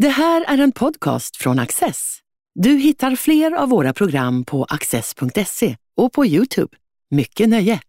Det 0.00 0.08
här 0.08 0.44
är 0.48 0.58
en 0.58 0.72
podcast 0.72 1.36
från 1.36 1.58
Access. 1.58 2.18
Du 2.54 2.70
hittar 2.70 3.16
fler 3.16 3.52
av 3.52 3.68
våra 3.68 3.92
program 3.92 4.44
på 4.44 4.64
access.se 4.64 5.76
och 5.96 6.12
på 6.12 6.26
Youtube. 6.26 6.76
Mycket 7.10 7.48
nöje! 7.48 7.80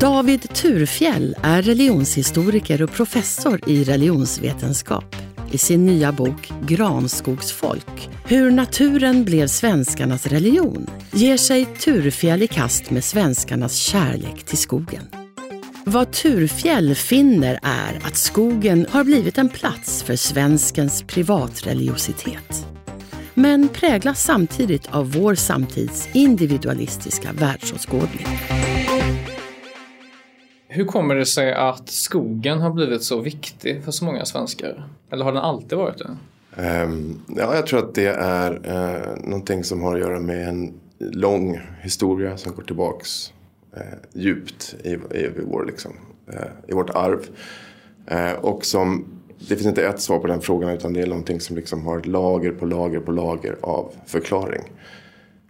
David 0.00 0.54
Turfjell 0.54 1.36
är 1.42 1.62
religionshistoriker 1.62 2.82
och 2.82 2.92
professor 2.92 3.68
i 3.68 3.84
religionsvetenskap. 3.84 5.31
I 5.52 5.58
sin 5.58 5.86
nya 5.86 6.12
bok 6.12 6.50
Granskogsfolk, 6.66 8.08
hur 8.24 8.50
naturen 8.50 9.24
blev 9.24 9.46
svenskarnas 9.46 10.26
religion, 10.26 10.86
ger 11.10 11.36
sig 11.36 11.64
Turfjäll 11.64 12.42
i 12.42 12.46
kast 12.46 12.90
med 12.90 13.04
svenskarnas 13.04 13.76
kärlek 13.76 14.44
till 14.44 14.58
skogen. 14.58 15.04
Vad 15.84 16.12
Turfjäll 16.12 16.94
finner 16.94 17.58
är 17.62 18.00
att 18.06 18.16
skogen 18.16 18.86
har 18.90 19.04
blivit 19.04 19.38
en 19.38 19.48
plats 19.48 20.02
för 20.02 20.16
svenskens 20.16 21.02
privatreligiositet. 21.02 22.66
Men 23.34 23.68
präglas 23.68 24.24
samtidigt 24.24 24.86
av 24.86 25.12
vår 25.12 25.34
samtids 25.34 26.08
individualistiska 26.12 27.32
världsåskådning. 27.32 28.26
Hur 30.74 30.84
kommer 30.84 31.14
det 31.14 31.26
sig 31.26 31.52
att 31.52 31.88
skogen 31.88 32.60
har 32.60 32.70
blivit 32.70 33.02
så 33.02 33.20
viktig 33.20 33.84
för 33.84 33.90
så 33.90 34.04
många 34.04 34.24
svenskar? 34.24 34.88
Eller 35.10 35.24
har 35.24 35.32
den 35.32 35.42
alltid 35.42 35.78
varit 35.78 35.98
det? 35.98 36.16
Um, 36.82 37.22
ja, 37.36 37.54
jag 37.54 37.66
tror 37.66 37.78
att 37.78 37.94
det 37.94 38.06
är 38.06 38.52
uh, 38.52 39.24
någonting 39.24 39.64
som 39.64 39.82
har 39.82 39.94
att 39.94 40.00
göra 40.00 40.20
med 40.20 40.48
en 40.48 40.72
lång 40.98 41.60
historia 41.82 42.36
som 42.36 42.54
går 42.54 42.62
tillbaks 42.62 43.32
uh, 43.76 43.82
djupt 44.12 44.74
i, 44.84 44.90
i, 44.90 45.30
vår, 45.46 45.64
liksom, 45.64 45.92
uh, 46.28 46.40
i 46.68 46.72
vårt 46.72 46.90
arv. 46.90 47.20
Uh, 48.12 48.44
och 48.44 48.64
som, 48.64 49.04
det 49.38 49.56
finns 49.56 49.66
inte 49.66 49.86
ett 49.86 50.00
svar 50.00 50.18
på 50.18 50.26
den 50.26 50.40
frågan 50.40 50.70
utan 50.70 50.92
det 50.92 51.02
är 51.02 51.06
någonting 51.06 51.40
som 51.40 51.56
liksom 51.56 51.86
har 51.86 52.00
lager 52.00 52.52
på 52.52 52.66
lager 52.66 53.00
på 53.00 53.12
lager 53.12 53.56
av 53.60 53.92
förklaring. 54.06 54.62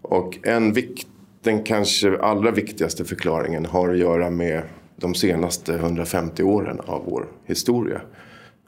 Och 0.02 0.39
en 0.42 0.72
vikt, 0.72 1.06
den 1.42 1.62
kanske 1.62 2.18
allra 2.18 2.50
viktigaste 2.50 3.05
förklaringen 3.05 3.66
har 3.66 3.89
att 3.89 3.98
göra 3.98 4.30
med 4.30 4.62
de 5.03 5.14
senaste 5.14 5.75
150 5.75 6.42
åren 6.42 6.81
av 6.86 7.05
vår 7.05 7.28
historia. 7.45 8.00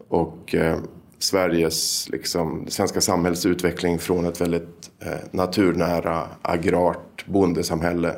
Och 0.09 0.55
eh, 0.55 0.79
Sveriges, 1.19 2.09
liksom, 2.09 2.63
det 2.65 2.71
svenska 2.71 3.01
samhällets 3.01 3.47
utveckling 3.47 3.99
från 3.99 4.27
ett 4.27 4.41
väldigt 4.41 4.91
eh, 5.01 5.19
naturnära, 5.31 6.29
agrart 6.43 7.27
bondesamhälle 7.27 8.17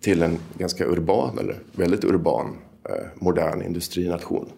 till 0.00 0.22
en 0.22 0.38
ganska 0.58 0.84
urban, 0.84 1.38
eller 1.38 1.58
väldigt 1.72 2.04
urban, 2.04 2.56
eh, 2.88 3.06
modern 3.14 3.62
industrination. 3.62 4.52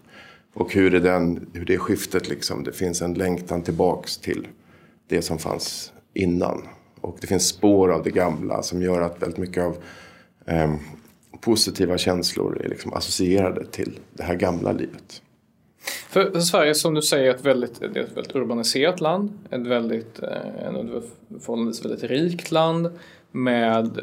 Och 0.54 0.74
hur, 0.74 0.94
är 0.94 1.00
den, 1.00 1.50
hur 1.52 1.64
det 1.64 1.78
skiftet, 1.78 2.28
liksom, 2.28 2.64
det 2.64 2.72
finns 2.72 3.02
en 3.02 3.14
längtan 3.14 3.62
tillbaks 3.62 4.18
till 4.18 4.48
det 5.08 5.22
som 5.22 5.38
fanns 5.38 5.92
innan. 6.14 6.62
Och 7.00 7.18
det 7.20 7.26
finns 7.26 7.48
spår 7.48 7.92
av 7.92 8.02
det 8.02 8.10
gamla 8.10 8.62
som 8.62 8.82
gör 8.82 9.00
att 9.00 9.22
väldigt 9.22 9.38
mycket 9.38 9.64
av 9.64 9.76
eh, 10.46 10.74
positiva 11.42 11.98
känslor 11.98 12.62
är 12.64 12.68
liksom 12.68 12.92
associerade 12.92 13.66
till 13.66 13.98
det 14.12 14.22
här 14.22 14.34
gamla 14.34 14.72
livet. 14.72 15.22
För, 16.08 16.40
Sverige 16.40 16.74
som 16.74 16.94
du 16.94 17.02
säger 17.02 17.30
ett 17.30 17.44
väldigt, 17.44 17.80
det 17.80 18.00
är 18.00 18.04
ett 18.04 18.16
väldigt 18.16 18.36
urbaniserat 18.36 19.00
land, 19.00 19.38
ett 19.50 19.66
väldigt, 19.66 20.22
eh, 20.22 20.28
ett 20.28 21.04
förhållandevis 21.40 21.84
väldigt 21.84 22.02
rikt 22.02 22.50
land 22.50 22.90
med 23.30 24.00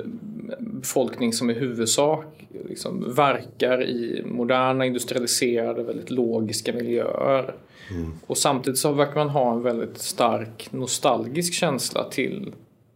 befolkning 0.59 1.33
som 1.33 1.49
i 1.49 1.53
huvudsak 1.53 2.25
liksom 2.69 3.13
verkar 3.13 3.83
i 3.83 4.23
moderna, 4.25 4.85
industrialiserade, 4.85 5.83
väldigt 5.83 6.09
logiska 6.09 6.73
miljöer. 6.73 7.55
Mm. 7.91 8.11
Och 8.27 8.37
samtidigt 8.37 8.79
så 8.79 8.91
verkar 8.91 9.15
man 9.15 9.29
ha 9.29 9.53
en 9.53 9.61
väldigt 9.61 9.97
stark 9.97 10.67
nostalgisk 10.71 11.53
känsla 11.53 12.09
till, 12.09 12.53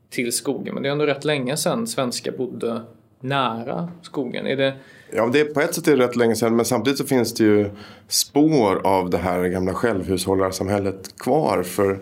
till 0.09 0.31
skogen. 0.31 0.73
Men 0.73 0.84
det 0.84 0.89
är 0.89 0.94
ändå 0.94 1.06
rätt 1.06 1.25
länge 1.25 1.57
sedan 1.57 1.88
svenskar 1.88 2.31
bodde 2.31 2.81
nära 3.23 3.89
skogen? 4.01 4.47
Är 4.47 4.56
det... 4.56 4.73
Ja, 5.11 5.29
det 5.34 5.39
är, 5.39 5.45
på 5.45 5.61
ett 5.61 5.75
sätt 5.75 5.88
är 5.88 5.97
det 5.97 6.03
rätt 6.03 6.16
länge 6.16 6.35
sedan 6.35 6.56
men 6.56 6.66
samtidigt 6.66 6.97
så 6.97 7.06
finns 7.06 7.34
det 7.34 7.44
ju 7.44 7.69
spår 8.07 8.81
av 8.84 9.09
det 9.09 9.17
här 9.17 9.44
gamla 9.44 9.73
självhushållarsamhället 9.73 11.17
kvar. 11.17 11.63
För 11.63 12.00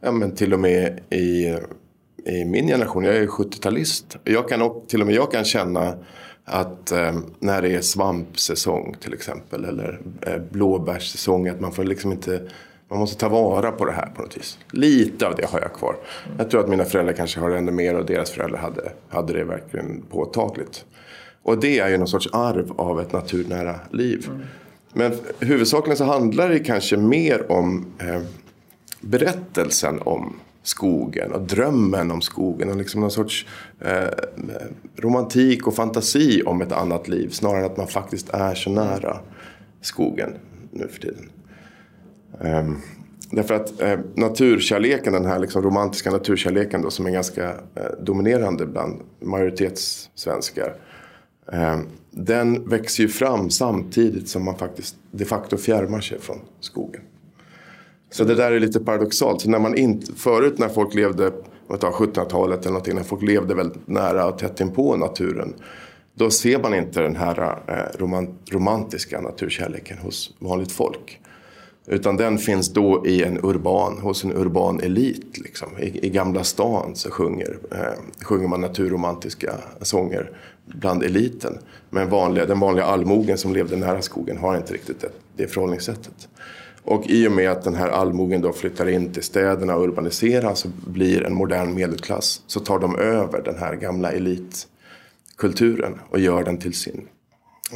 ja, 0.00 0.12
men 0.12 0.34
till 0.34 0.52
och 0.52 0.60
med 0.60 1.00
i, 1.10 1.56
i 2.30 2.44
min 2.44 2.66
generation, 2.66 3.04
jag 3.04 3.16
är 3.16 3.26
70-talist. 3.26 4.16
Jag 4.24 4.48
kan, 4.48 4.86
till 4.86 5.00
och 5.00 5.06
med 5.06 5.16
jag 5.16 5.32
kan 5.32 5.44
känna 5.44 5.94
att 6.44 6.92
eh, 6.92 7.18
när 7.38 7.62
det 7.62 7.74
är 7.74 7.80
svampsäsong 7.80 8.96
till 9.00 9.14
exempel 9.14 9.64
eller 9.64 10.00
eh, 10.20 10.38
blåbärssäsong 10.50 11.48
att 11.48 11.60
man 11.60 11.72
får 11.72 11.84
liksom 11.84 12.12
inte 12.12 12.48
man 12.92 13.00
måste 13.00 13.20
ta 13.20 13.28
vara 13.28 13.72
på 13.72 13.84
det 13.84 13.92
här 13.92 14.06
på 14.16 14.22
något 14.22 14.36
vis. 14.36 14.58
Lite 14.70 15.26
av 15.26 15.36
det 15.36 15.46
har 15.46 15.60
jag 15.60 15.72
kvar. 15.72 15.96
Jag 16.38 16.50
tror 16.50 16.60
att 16.60 16.68
mina 16.68 16.84
föräldrar 16.84 17.12
kanske 17.12 17.40
har 17.40 17.50
ännu 17.50 17.72
mer 17.72 17.94
och 17.94 18.06
deras 18.06 18.30
föräldrar 18.30 18.58
hade, 18.58 18.92
hade 19.08 19.32
det 19.32 19.44
verkligen 19.44 20.02
påtagligt. 20.10 20.84
Och 21.42 21.60
det 21.60 21.78
är 21.78 21.88
ju 21.88 21.98
någon 21.98 22.08
sorts 22.08 22.28
arv 22.32 22.72
av 22.76 23.00
ett 23.00 23.12
naturnära 23.12 23.80
liv. 23.90 24.28
Mm. 24.28 24.42
Men 24.92 25.12
huvudsakligen 25.40 25.96
så 25.96 26.04
handlar 26.04 26.48
det 26.48 26.58
kanske 26.58 26.96
mer 26.96 27.52
om 27.52 27.86
eh, 27.98 28.20
berättelsen 29.00 30.00
om 30.04 30.36
skogen 30.62 31.32
och 31.32 31.40
drömmen 31.40 32.10
om 32.10 32.20
skogen 32.20 32.70
och 32.70 32.76
liksom 32.76 33.00
någon 33.00 33.10
sorts 33.10 33.46
eh, 33.80 34.08
romantik 34.96 35.66
och 35.66 35.74
fantasi 35.74 36.42
om 36.42 36.62
ett 36.62 36.72
annat 36.72 37.08
liv 37.08 37.28
snarare 37.28 37.60
än 37.60 37.66
att 37.66 37.76
man 37.76 37.86
faktiskt 37.86 38.30
är 38.30 38.54
så 38.54 38.70
nära 38.70 39.18
skogen 39.80 40.34
nu 40.70 40.88
för 40.88 41.00
tiden. 41.00 41.30
Um, 42.40 42.78
därför 43.30 43.54
att 43.54 43.80
eh, 43.80 43.98
naturkärleken, 44.14 45.12
den 45.12 45.24
här 45.24 45.38
liksom 45.38 45.62
romantiska 45.62 46.10
naturkärleken 46.10 46.82
då, 46.82 46.90
som 46.90 47.06
är 47.06 47.10
ganska 47.10 47.48
eh, 47.48 47.82
dominerande 48.00 48.66
bland 48.66 49.00
majoritetssvenskar. 49.20 50.74
Eh, 51.52 51.78
den 52.10 52.68
växer 52.68 53.02
ju 53.02 53.08
fram 53.08 53.50
samtidigt 53.50 54.28
som 54.28 54.44
man 54.44 54.58
faktiskt 54.58 54.96
de 55.10 55.24
facto 55.24 55.56
fjärmar 55.56 56.00
sig 56.00 56.20
från 56.20 56.38
skogen. 56.60 57.00
Så 58.10 58.24
det 58.24 58.34
där 58.34 58.52
är 58.52 58.60
lite 58.60 58.80
paradoxalt. 58.80 59.40
Så 59.40 59.50
när 59.50 59.58
man 59.58 59.78
inte, 59.78 60.12
förut 60.12 60.58
när 60.58 60.68
folk 60.68 60.94
levde, 60.94 61.32
om 61.66 61.76
1700-talet 61.76 62.60
eller 62.60 62.70
någonting, 62.70 62.94
när 62.94 63.02
folk 63.02 63.22
levde 63.22 63.54
väldigt 63.54 63.88
nära 63.88 64.28
och 64.28 64.38
tätt 64.38 64.60
inpå 64.60 64.96
naturen. 64.96 65.54
Då 66.14 66.30
ser 66.30 66.58
man 66.58 66.74
inte 66.74 67.00
den 67.00 67.16
här 67.16 67.62
eh, 67.68 68.00
romantiska 68.52 69.20
naturkärleken 69.20 69.98
hos 69.98 70.34
vanligt 70.38 70.72
folk. 70.72 71.20
Utan 71.86 72.16
den 72.16 72.38
finns 72.38 72.68
då 72.68 73.06
i 73.06 73.22
en 73.22 73.38
urban, 73.42 73.98
hos 73.98 74.24
en 74.24 74.32
urban 74.32 74.80
elit. 74.80 75.38
Liksom. 75.38 75.78
I, 75.78 76.06
I, 76.06 76.10
Gamla 76.10 76.44
stan 76.44 76.96
så 76.96 77.10
sjunger, 77.10 77.58
eh, 77.72 78.24
sjunger 78.24 78.48
man 78.48 78.60
naturromantiska 78.60 79.54
sånger 79.80 80.30
bland 80.66 81.02
eliten. 81.02 81.58
Men 81.90 82.10
vanliga, 82.10 82.46
den 82.46 82.60
vanliga 82.60 82.84
allmogen 82.84 83.38
som 83.38 83.52
levde 83.52 83.76
nära 83.76 84.02
skogen 84.02 84.38
har 84.38 84.56
inte 84.56 84.74
riktigt 84.74 85.00
det, 85.00 85.08
det 85.36 85.46
förhållningssättet. 85.46 86.28
Och 86.84 87.06
i 87.06 87.28
och 87.28 87.32
med 87.32 87.50
att 87.50 87.64
den 87.64 87.74
här 87.74 87.88
allmogen 87.88 88.40
då 88.40 88.52
flyttar 88.52 88.88
in 88.88 89.12
till 89.12 89.22
städerna 89.22 89.76
och 89.76 89.82
urbaniseras 89.82 90.64
och 90.64 90.70
blir 90.86 91.22
en 91.22 91.34
modern 91.34 91.74
medelklass 91.74 92.42
så 92.46 92.60
tar 92.60 92.78
de 92.78 92.98
över 92.98 93.42
den 93.42 93.58
här 93.58 93.74
gamla 93.74 94.12
elitkulturen 94.12 96.00
och 96.10 96.20
gör 96.20 96.44
den 96.44 96.58
till 96.58 96.74
sin. 96.74 97.08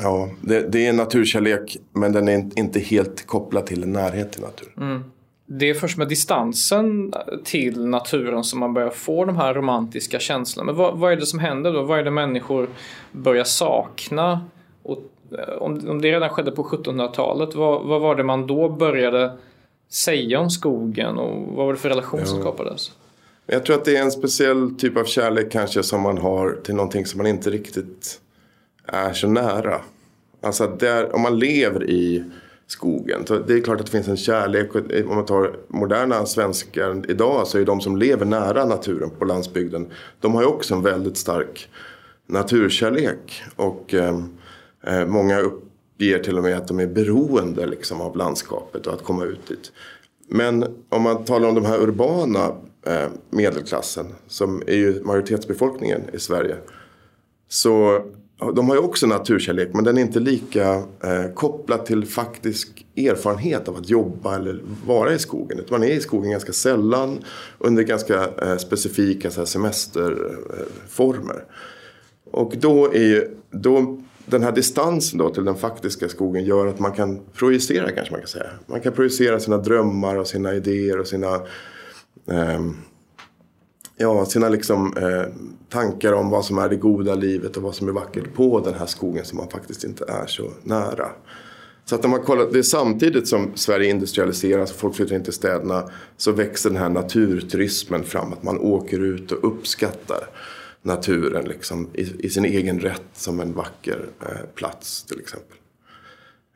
Ja, 0.03 0.31
det, 0.41 0.73
det 0.73 0.87
är 0.87 0.93
naturkärlek 0.93 1.77
men 1.93 2.13
den 2.13 2.29
är 2.29 2.59
inte 2.59 2.81
helt 2.81 3.27
kopplad 3.27 3.67
till 3.67 3.83
en 3.83 3.93
närhet 3.93 4.33
till 4.33 4.43
naturen. 4.43 4.73
Mm. 4.77 5.05
Det 5.47 5.71
är 5.71 5.75
först 5.75 5.99
med 5.99 6.09
distansen 6.09 7.15
till 7.45 7.87
naturen 7.87 8.45
som 8.45 8.61
man 8.61 8.75
börjar 8.75 8.91
få 8.91 9.25
de 9.25 9.37
här 9.37 9.55
romantiska 9.55 10.19
känslorna. 10.19 10.67
Men 10.67 10.77
vad, 10.77 10.99
vad 10.99 11.13
är 11.13 11.17
det 11.17 11.27
som 11.27 11.39
händer 11.39 11.73
då? 11.73 11.83
Vad 11.83 11.99
är 11.99 12.05
det 12.05 12.11
människor 12.11 12.69
börjar 13.13 13.45
sakna? 13.45 14.41
Och, 14.83 14.99
eh, 15.39 15.55
om, 15.55 15.89
om 15.89 16.03
det 16.03 16.09
redan 16.13 16.29
skedde 16.29 16.51
på 16.51 16.65
1700-talet, 16.65 17.55
vad, 17.55 17.87
vad 17.87 18.01
var 18.01 18.15
det 18.15 18.25
man 18.25 18.47
då 18.47 18.69
började 18.69 19.33
säga 19.91 20.41
om 20.41 20.51
skogen 20.51 21.19
och 21.19 21.57
vad 21.57 21.67
var 21.67 21.73
det 21.73 21.79
för 21.79 21.89
relation 21.89 22.21
jo. 22.23 22.27
som 22.27 22.41
skapades? 22.41 22.93
Jag 23.47 23.65
tror 23.65 23.77
att 23.77 23.85
det 23.85 23.97
är 23.97 24.03
en 24.03 24.11
speciell 24.11 24.75
typ 24.79 24.97
av 24.97 25.05
kärlek 25.05 25.53
kanske 25.53 25.83
som 25.83 26.01
man 26.01 26.19
har 26.19 26.59
till 26.65 26.75
någonting 26.75 27.07
som 27.07 27.19
man 27.19 27.27
inte 27.27 27.51
riktigt 27.51 28.21
är 28.87 29.13
så 29.13 29.29
nära. 29.29 29.81
Alltså 30.43 30.67
där, 30.67 31.15
om 31.15 31.23
man 31.23 31.39
lever 31.39 31.91
i 31.91 32.25
skogen. 32.67 33.27
Så 33.27 33.39
det 33.39 33.55
är 33.55 33.61
klart 33.61 33.81
att 33.81 33.87
det 33.87 33.93
finns 33.93 34.09
en 34.09 34.17
kärlek. 34.17 34.75
Eh, 34.91 35.09
om 35.09 35.17
man 35.17 35.27
tar 35.27 35.57
moderna 35.69 36.27
svenskar 36.27 37.03
idag 37.09 37.47
så 37.47 37.59
är 37.59 37.65
de 37.65 37.81
som 37.81 37.97
lever 37.97 38.25
nära 38.25 38.65
naturen 38.65 39.11
på 39.19 39.25
landsbygden. 39.25 39.87
De 40.21 40.35
har 40.35 40.43
ju 40.43 40.49
också 40.49 40.75
en 40.75 40.83
väldigt 40.83 41.17
stark 41.17 41.69
naturkärlek. 42.27 43.43
Och 43.57 43.95
eh, 43.95 44.21
eh 44.87 45.07
många 45.07 45.41
uppger 45.41 46.19
till 46.19 46.39
och 46.39 46.45
med 46.45 46.57
att 46.57 46.69
de 46.69 46.81
är 46.81 46.87
beroende 46.87 47.67
liksom, 47.67 48.01
av 48.01 48.17
landskapet 48.17 48.87
och 48.87 48.95
att 48.95 49.05
komma 49.05 49.25
ut 49.25 49.49
dit. 49.49 49.73
Men 50.29 50.65
om 50.89 51.03
man 51.03 51.25
talar 51.25 51.49
om 51.49 51.55
de 51.55 51.65
här 51.65 51.83
urbana 51.83 52.53
eh, 52.87 53.09
medelklassen 53.31 54.07
som 54.27 54.63
är 54.67 54.77
ju 54.77 55.03
majoritetsbefolkningen 55.05 56.01
i 56.13 56.19
Sverige. 56.19 56.57
Så 57.49 58.03
de 58.39 58.69
har 58.69 58.77
ju 58.77 58.83
också 58.83 59.07
naturkärlek 59.07 59.71
men 59.75 59.85
den 59.85 59.99
är 59.99 60.03
inte 60.03 60.21
lika 60.21 60.75
eh, 61.05 61.33
kopplad 61.35 61.87
till 61.87 62.07
faktisk 62.07 62.87
erfarenhet 62.97 63.69
av 63.69 63.77
att 63.77 63.91
jobba 63.91 64.37
eller 64.37 64.61
vara 64.87 65.15
i 65.15 65.19
skogen. 65.19 65.61
man 65.71 65.83
är 65.83 65.91
i 65.91 66.01
skogen 66.01 66.31
ganska 66.31 66.53
sällan 66.53 67.19
under 67.59 67.83
ganska 67.83 68.29
eh, 68.43 68.57
specifika 68.57 69.31
så 69.31 69.41
här, 69.41 69.47
semesterformer. 69.47 71.45
Och 72.31 72.55
då 72.57 72.93
är 72.93 73.05
ju, 73.05 73.37
då, 73.51 74.01
den 74.27 74.43
här 74.43 74.53
distansen 74.53 75.19
då 75.19 75.31
till 75.31 75.45
den 75.45 75.57
faktiska 75.57 76.09
skogen 76.09 76.45
gör 76.45 76.67
att 76.67 76.79
man 76.79 76.93
kan 76.93 77.21
projicera 77.35 77.93
kanske 77.93 78.13
man 78.13 78.21
kan 78.21 78.29
säga. 78.29 78.51
Man 78.67 78.81
kan 78.81 78.93
projicera 78.93 79.41
sina 79.41 79.59
drömmar 79.59 80.17
och 80.17 80.27
sina 80.27 80.55
idéer 80.55 81.01
och 81.01 81.07
sina 81.07 81.35
eh, 82.31 82.61
ja, 83.97 84.27
sina 84.27 84.49
liksom, 84.49 84.97
eh, 84.97 85.33
tankar 85.69 86.13
om 86.13 86.31
vad 86.31 86.45
som 86.45 86.59
är 86.59 86.69
det 86.69 86.77
goda 86.77 87.15
livet 87.15 87.57
och 87.57 87.63
vad 87.63 87.75
som 87.75 87.89
är 87.89 87.93
vackert 87.93 88.35
på 88.35 88.61
den 88.61 88.75
här 88.75 88.87
skogen 88.87 89.25
som 89.25 89.39
man 89.39 89.49
faktiskt 89.49 89.85
inte 89.85 90.05
är 90.09 90.27
så 90.27 90.51
nära. 90.63 91.09
Så 91.85 91.95
att 91.95 92.03
när 92.03 92.11
man 92.11 92.23
kollar, 92.23 92.47
det 92.53 92.59
är 92.59 92.63
samtidigt 92.63 93.29
som 93.29 93.51
Sverige 93.55 93.91
industrialiseras 93.91 94.71
och 94.71 94.77
folk 94.77 94.95
flyttar 94.95 95.17
in 95.17 95.25
till 95.25 95.33
städerna 95.33 95.91
så 96.17 96.33
växer 96.33 96.71
den 96.71 96.79
här 96.79 96.89
naturturismen 96.89 98.05
fram. 98.05 98.33
Att 98.33 98.43
man 98.43 98.59
åker 98.59 99.01
ut 99.01 99.33
och 99.33 99.45
uppskattar 99.45 100.29
naturen 100.83 101.45
liksom, 101.45 101.89
i, 101.95 102.27
i 102.27 102.31
sin 102.31 102.45
egen 102.45 102.81
rätt 102.81 103.09
som 103.13 103.41
en 103.41 103.53
vacker 103.53 104.07
eh, 104.21 104.47
plats 104.55 105.05
till 105.05 105.21
exempel. 105.21 105.57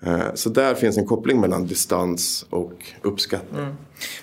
Eh, 0.03 0.35
så 0.35 0.49
där 0.49 0.75
finns 0.75 0.99
en 0.99 1.07
koppling 1.07 1.41
mellan 1.41 1.67
distans 1.67 2.47
och 2.51 2.73
uppskattning. 3.03 3.61
Mm. 3.61 3.75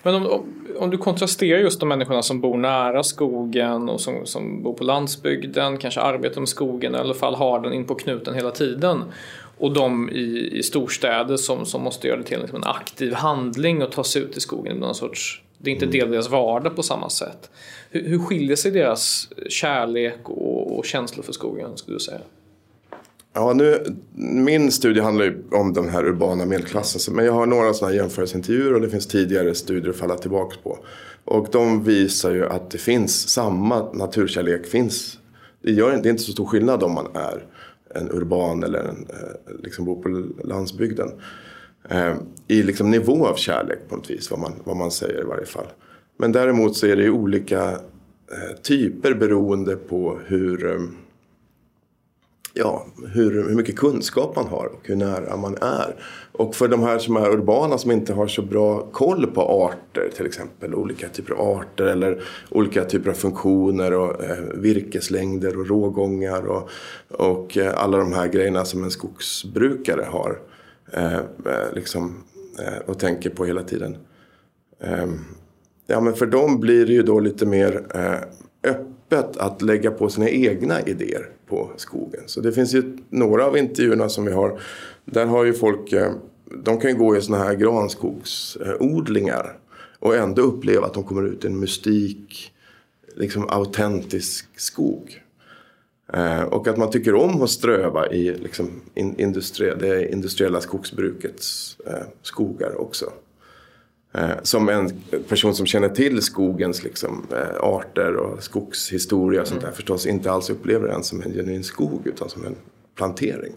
Men 0.03 0.15
om, 0.15 0.45
om, 0.79 0.89
du 0.89 0.97
kontrasterar 0.97 1.59
just 1.59 1.79
de 1.79 1.89
människorna 1.89 2.23
som 2.23 2.41
bor 2.41 2.57
nära 2.57 3.03
skogen 3.03 3.89
och 3.89 4.01
som, 4.01 4.25
som 4.25 4.63
bor 4.63 4.73
på 4.73 4.83
landsbygden, 4.83 5.77
kanske 5.77 6.01
arbetar 6.01 6.41
med 6.41 6.49
skogen 6.49 6.93
eller 6.93 7.03
i 7.03 7.07
alla 7.07 7.13
fall 7.13 7.35
har 7.35 7.59
den 7.59 7.73
in 7.73 7.85
på 7.85 7.95
knuten 7.95 8.33
hela 8.33 8.51
tiden. 8.51 9.03
Och 9.57 9.73
de 9.73 10.09
i, 10.09 10.57
i 10.57 10.63
storstäder 10.63 11.37
som, 11.37 11.65
som 11.65 11.81
måste 11.81 12.07
göra 12.07 12.17
det 12.17 12.23
till 12.23 12.39
liksom 12.39 12.57
en 12.57 12.69
aktiv 12.69 13.13
handling 13.13 13.83
och 13.83 13.91
ta 13.91 14.03
sig 14.03 14.21
ut 14.21 14.37
i 14.37 14.39
skogen. 14.39 14.77
Någon 14.77 14.95
sorts, 14.95 15.41
det 15.57 15.69
är 15.69 15.73
inte 15.73 15.85
del 15.85 16.03
av 16.03 16.11
deras 16.11 16.29
vardag 16.29 16.75
på 16.75 16.83
samma 16.83 17.09
sätt. 17.09 17.49
Hur, 17.89 18.09
hur 18.09 18.19
skiljer 18.19 18.55
sig 18.55 18.71
deras 18.71 19.29
kärlek 19.49 20.19
och, 20.23 20.77
och 20.77 20.85
känslor 20.85 21.23
för 21.23 21.33
skogen 21.33 21.77
skulle 21.77 21.95
du 21.95 21.99
säga? 21.99 22.19
Ja, 23.37 23.53
nu, 23.53 23.83
min 24.15 24.71
studie 24.71 24.99
handlar 25.01 25.25
ju 25.25 25.43
om 25.51 25.73
den 25.73 25.89
här 25.89 26.05
urbana 26.05 26.45
medelklassen. 26.45 27.15
Men 27.15 27.25
jag 27.25 27.33
har 27.33 27.45
några 27.45 27.73
sådana 27.73 27.95
jämförelseintervjuer 27.95 28.73
och 28.73 28.81
det 28.81 28.89
finns 28.89 29.07
tidigare 29.07 29.55
studier 29.55 29.89
att 29.89 29.95
falla 29.95 30.17
tillbaka 30.17 30.55
på. 30.63 30.77
Och 31.25 31.47
de 31.51 31.83
visar 31.83 32.31
ju 32.31 32.45
att 32.45 32.71
det 32.71 32.77
finns 32.77 33.29
samma 33.29 33.91
naturkärlek. 33.93 34.65
Finns, 34.65 35.19
det, 35.63 35.71
gör, 35.71 35.91
det 35.91 36.09
är 36.09 36.09
inte 36.09 36.23
så 36.23 36.31
stor 36.31 36.45
skillnad 36.45 36.83
om 36.83 36.93
man 36.93 37.07
är 37.13 37.45
en 37.95 38.11
urban 38.11 38.63
eller 38.63 38.79
en, 38.79 39.07
eh, 39.09 39.55
liksom 39.63 39.85
bor 39.85 40.01
på 40.01 40.09
landsbygden. 40.47 41.09
Eh, 41.89 42.15
I 42.47 42.63
liksom 42.63 42.91
nivå 42.91 43.27
av 43.27 43.35
kärlek 43.35 43.79
på 43.89 43.95
något 43.95 44.09
vis, 44.09 44.31
vad 44.31 44.39
man, 44.39 44.53
vad 44.63 44.77
man 44.77 44.91
säger 44.91 45.21
i 45.21 45.25
varje 45.25 45.45
fall. 45.45 45.67
Men 46.19 46.31
däremot 46.31 46.77
så 46.77 46.87
är 46.87 46.95
det 46.95 47.03
ju 47.03 47.11
olika 47.11 47.71
eh, 48.31 48.61
typer 48.63 49.13
beroende 49.13 49.75
på 49.75 50.19
hur 50.25 50.71
eh, 50.71 50.79
ja, 52.53 52.85
hur, 53.13 53.31
hur 53.31 53.55
mycket 53.55 53.75
kunskap 53.75 54.35
man 54.35 54.47
har 54.47 54.65
och 54.65 54.81
hur 54.83 54.95
nära 54.95 55.37
man 55.37 55.55
är. 55.61 55.95
Och 56.31 56.55
för 56.55 56.67
de 56.67 56.83
här 56.83 56.99
som 56.99 57.17
är 57.17 57.29
urbana 57.29 57.77
som 57.77 57.91
inte 57.91 58.13
har 58.13 58.27
så 58.27 58.41
bra 58.41 58.87
koll 58.91 59.27
på 59.27 59.41
arter 59.41 60.09
till 60.15 60.25
exempel. 60.25 60.75
Olika 60.75 61.09
typer 61.09 61.33
av 61.33 61.57
arter 61.57 61.83
eller 61.83 62.23
olika 62.49 62.85
typer 62.85 63.09
av 63.09 63.13
funktioner 63.13 63.93
och 63.93 64.23
eh, 64.23 64.37
virkeslängder 64.53 65.59
och 65.59 65.67
rågångar 65.67 66.47
och, 66.47 66.69
och 67.09 67.57
eh, 67.57 67.83
alla 67.83 67.97
de 67.97 68.13
här 68.13 68.27
grejerna 68.27 68.65
som 68.65 68.83
en 68.83 68.91
skogsbrukare 68.91 70.05
har 70.09 70.39
eh, 70.93 71.15
eh 71.15 71.73
liksom, 71.73 72.23
eh, 72.59 72.77
och 72.85 72.99
tänker 72.99 73.29
på 73.29 73.45
hela 73.45 73.63
tiden. 73.63 73.97
Ehm, 74.81 75.19
ja 75.87 76.01
men 76.01 76.13
för 76.13 76.25
dem 76.25 76.59
blir 76.59 76.85
det 76.85 76.93
ju 76.93 77.03
då 77.03 77.19
lite 77.19 77.45
mer 77.45 77.85
eh, 77.93 78.73
öppet 79.11 79.37
att 79.37 79.61
lägga 79.61 79.91
på 79.91 80.09
sina 80.09 80.29
egna 80.29 80.81
idéer 80.81 81.29
på 81.47 81.71
skogen. 81.77 82.21
Så 82.25 82.41
det 82.41 82.51
finns 82.51 82.73
ju 82.73 82.97
några 83.09 83.45
av 83.45 83.57
intervjuerna 83.57 84.09
som 84.09 84.25
vi 84.25 84.31
har. 84.31 84.61
Där 85.05 85.25
har 85.25 85.45
ju 85.45 85.53
folk, 85.53 85.93
eh, 85.93 86.11
de 86.63 86.79
kan 86.79 86.91
ju 86.91 86.97
gå 86.97 87.17
i 87.17 87.21
sådana 87.21 87.43
här 87.43 87.53
granskogsodlingar. 87.53 89.57
Och 89.99 90.15
ändå 90.15 90.41
uppleva 90.41 90.85
att 90.85 90.93
de 90.93 91.03
kommer 91.03 91.23
ut 91.23 91.43
i 91.43 91.47
en 91.47 91.59
mystik, 91.59 92.51
liksom 93.15 93.49
autentisk 93.49 94.59
skog. 94.59 95.21
Eh, 96.13 96.43
och 96.43 96.67
att 96.67 96.77
man 96.77 96.91
tycker 96.91 97.15
om 97.15 97.41
att 97.41 97.49
ströva 97.49 98.11
i 98.11 98.37
liksom, 98.37 98.81
industri 98.95 99.73
det 99.79 100.11
industriella 100.11 100.61
skogsbrukets 100.61 101.77
eh, 101.85 102.03
skogar 102.21 102.81
också. 102.81 103.11
Eh, 104.13 104.29
som 104.43 104.69
en 104.69 104.91
person 105.27 105.55
som 105.55 105.65
känner 105.65 105.89
till 105.89 106.21
skogens 106.21 106.83
liksom, 106.83 107.27
eh, 107.31 107.59
arter 107.59 108.15
och 108.15 108.43
skogshistoria 108.43 109.41
och 109.41 109.47
sånt 109.47 109.61
där 109.61 109.67
mm. 109.67 109.75
förstås 109.75 110.05
inte 110.05 110.31
alls 110.31 110.49
upplever 110.49 110.87
den 110.87 111.03
som 111.03 111.21
en 111.21 111.33
genuin 111.33 111.63
skog 111.63 112.07
utan 112.07 112.29
som 112.29 112.45
en 112.45 112.55
plantering. 112.95 113.53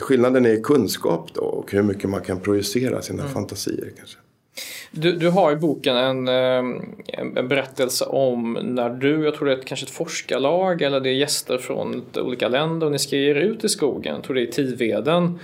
Skillnaden 0.00 0.46
är 0.46 0.62
kunskap 0.62 1.34
då 1.34 1.40
och 1.40 1.72
hur 1.72 1.82
mycket 1.82 2.10
man 2.10 2.20
kan 2.20 2.40
projicera 2.40 3.02
sina 3.02 3.22
mm. 3.22 3.34
fantasier 3.34 3.92
kanske. 3.96 4.18
Du, 4.90 5.12
du 5.12 5.30
har 5.30 5.52
i 5.52 5.56
boken 5.56 5.96
en, 5.96 6.28
ehm, 6.28 6.82
en, 7.06 7.48
berättelse 7.48 8.04
om 8.04 8.58
när 8.62 8.90
du, 8.90 9.24
jag 9.24 9.34
tror 9.34 9.48
det 9.48 9.52
är 9.52 9.62
kanske 9.62 9.86
ett 9.86 9.92
forskarlag 9.92 10.82
eller 10.82 11.00
det 11.00 11.08
är 11.08 11.14
gäster 11.14 11.58
från 11.58 12.02
olika 12.16 12.48
länder 12.48 12.86
och 12.86 12.92
ni 12.92 12.98
ska 12.98 13.16
ge 13.16 13.30
er 13.30 13.34
ut 13.34 13.64
i 13.64 13.68
skogen, 13.68 14.14
jag 14.14 14.24
tror 14.24 14.34
det 14.34 14.42
är 14.42 14.46
Tiveden. 14.46 15.38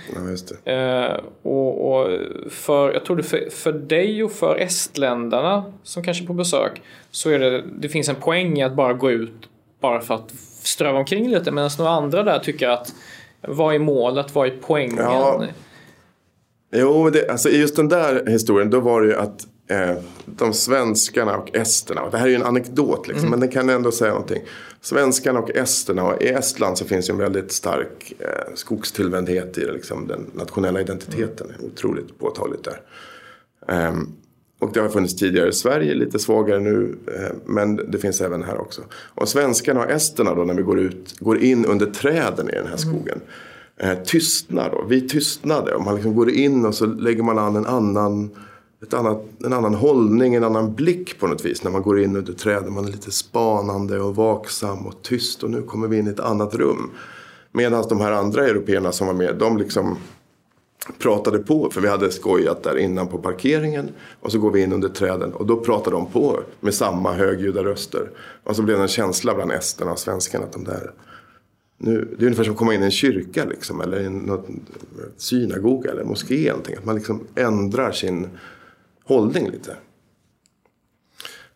Ja. 0.63 0.73
Eh, 0.73 1.19
och, 1.41 1.91
och, 1.91 2.19
för, 2.49 2.93
jag 2.93 3.05
tror 3.05 3.15
det 3.15 3.23
för, 3.23 3.49
för 3.49 3.71
dig 3.71 4.23
och 4.23 4.31
för 4.31 4.55
estländarna 4.55 5.73
som 5.83 6.03
kanske 6.03 6.23
är 6.23 6.27
på 6.27 6.33
besök 6.33 6.81
så 7.11 7.29
är 7.29 7.39
det, 7.39 7.63
det 7.79 7.89
finns 7.89 8.09
en 8.09 8.15
poäng 8.15 8.59
i 8.59 8.63
att 8.63 8.75
bara 8.75 8.93
gå 8.93 9.11
ut 9.11 9.49
bara 9.79 10.01
för 10.01 10.15
att 10.15 10.31
ströva 10.63 10.99
omkring 10.99 11.29
lite 11.29 11.51
medan 11.51 11.69
några 11.77 11.91
andra 11.91 12.23
där 12.23 12.39
tycker 12.39 12.69
att 12.69 12.93
vad 13.41 13.75
är 13.75 13.79
målet, 13.79 14.35
vad 14.35 14.47
är 14.47 14.53
poängen? 14.61 14.97
Ja. 14.97 15.43
Jo, 16.71 17.09
det, 17.09 17.29
alltså 17.29 17.49
i 17.49 17.57
just 17.57 17.75
den 17.75 17.87
där 17.87 18.25
historien 18.27 18.69
då 18.69 18.79
var 18.79 19.01
det 19.01 19.07
ju 19.07 19.15
att 19.15 19.47
eh, 19.67 19.95
de 20.25 20.53
svenskarna 20.53 21.37
och 21.37 21.55
esterna, 21.55 22.01
och 22.01 22.11
det 22.11 22.17
här 22.17 22.25
är 22.25 22.29
ju 22.29 22.35
en 22.35 22.43
anekdot 22.43 23.07
liksom, 23.07 23.27
mm. 23.27 23.31
men 23.31 23.39
den 23.39 23.49
kan 23.49 23.69
ändå 23.69 23.91
säga 23.91 24.11
någonting. 24.11 24.43
Svenskarna 24.81 25.39
och 25.39 25.49
esterna, 25.49 26.03
och 26.03 26.21
i 26.21 26.27
Estland 26.27 26.77
så 26.77 26.85
finns 26.85 27.09
ju 27.09 27.11
en 27.11 27.17
väldigt 27.17 27.51
stark 27.51 28.13
eh, 28.19 28.53
skogstillvändhet 28.55 29.57
i 29.57 29.65
liksom, 29.65 30.07
den 30.07 30.31
nationella 30.33 30.81
identiteten. 30.81 31.47
Mm. 31.47 31.71
Otroligt 31.73 32.19
påtagligt 32.19 32.63
där. 32.63 32.81
Um, 33.87 34.15
och 34.59 34.73
det 34.73 34.79
har 34.79 34.89
funnits 34.89 35.15
tidigare 35.15 35.49
i 35.49 35.53
Sverige, 35.53 35.93
lite 35.93 36.19
svagare 36.19 36.59
nu, 36.59 36.97
eh, 37.15 37.35
men 37.45 37.75
det 37.75 37.97
finns 37.97 38.21
även 38.21 38.43
här 38.43 38.61
också. 38.61 38.81
Och 38.91 39.29
svenskarna 39.29 39.79
och 39.79 39.91
esterna 39.91 40.35
då 40.35 40.43
när 40.43 40.53
vi 40.53 40.63
går, 40.63 40.79
ut, 40.79 41.19
går 41.19 41.43
in 41.43 41.65
under 41.65 41.85
träden 41.85 42.49
i 42.49 42.53
den 42.53 42.67
här 42.67 42.77
skogen. 42.77 43.15
Mm 43.15 43.27
eh, 43.79 43.97
tystnar. 44.03 44.69
Då. 44.69 44.85
Vi 44.87 45.07
tystnade 45.07 45.75
och 45.75 45.83
man 45.83 45.95
liksom 45.95 46.15
går 46.15 46.29
in 46.29 46.65
och 46.65 46.75
så 46.75 46.85
lägger 46.85 47.23
man 47.23 47.39
an 47.39 47.55
en 47.55 47.65
annan, 47.65 48.29
ett 48.83 48.93
annat, 48.93 49.25
en 49.45 49.53
annan 49.53 49.73
hållning, 49.73 50.35
en 50.35 50.43
annan 50.43 50.75
blick 50.75 51.19
på 51.19 51.27
något 51.27 51.45
vis. 51.45 51.63
När 51.63 51.71
man 51.71 51.81
går 51.81 52.01
in 52.01 52.15
under 52.15 52.33
träden. 52.33 52.73
Man 52.73 52.85
är 52.85 52.91
lite 52.91 53.11
spanande 53.11 53.99
och 53.99 54.15
vaksam 54.15 54.87
och 54.87 55.01
tyst 55.01 55.43
och 55.43 55.49
nu 55.49 55.61
kommer 55.61 55.87
vi 55.87 55.97
in 55.97 56.07
i 56.07 56.09
ett 56.09 56.19
annat 56.19 56.55
rum. 56.55 56.91
Medan 57.51 57.85
de 57.89 58.01
här 58.01 58.11
andra 58.11 58.47
européerna 58.47 58.91
som 58.91 59.07
var 59.07 59.13
med, 59.13 59.35
de 59.35 59.57
liksom 59.57 59.97
pratade 60.99 61.39
på. 61.39 61.69
För 61.69 61.81
vi 61.81 61.87
hade 61.87 62.11
skojat 62.11 62.63
där 62.63 62.77
innan 62.77 63.07
på 63.07 63.17
parkeringen. 63.17 63.89
Och 64.21 64.31
så 64.31 64.39
går 64.39 64.51
vi 64.51 64.61
in 64.61 64.73
under 64.73 64.89
träden 64.89 65.33
och 65.33 65.45
då 65.45 65.57
pratar 65.57 65.91
de 65.91 66.05
på 66.05 66.39
med 66.59 66.73
samma 66.73 67.13
högljudda 67.13 67.63
röster. 67.63 68.11
Och 68.43 68.55
så 68.55 68.61
blev 68.61 68.77
det 68.77 68.83
en 68.83 68.87
känsla 68.87 69.35
bland 69.35 69.51
esterna 69.51 69.91
och 69.91 69.99
svenskarna 69.99 70.45
att 70.45 70.53
de 70.53 70.63
där 70.63 70.91
nu, 71.81 72.15
det 72.17 72.23
är 72.23 72.25
ungefär 72.25 72.43
som 72.43 72.53
att 72.53 72.59
komma 72.59 72.73
in 72.73 72.81
i 72.81 72.85
en 72.85 72.91
kyrka 72.91 73.45
liksom, 73.45 73.81
eller 73.81 73.97
en 73.97 74.41
synagoga 75.17 75.91
eller 75.91 76.03
moské. 76.03 76.35
Eller 76.35 76.49
någonting. 76.49 76.75
Att 76.77 76.85
man 76.85 76.95
liksom 76.95 77.27
ändrar 77.35 77.91
sin 77.91 78.27
hållning 79.03 79.49
lite. 79.49 79.75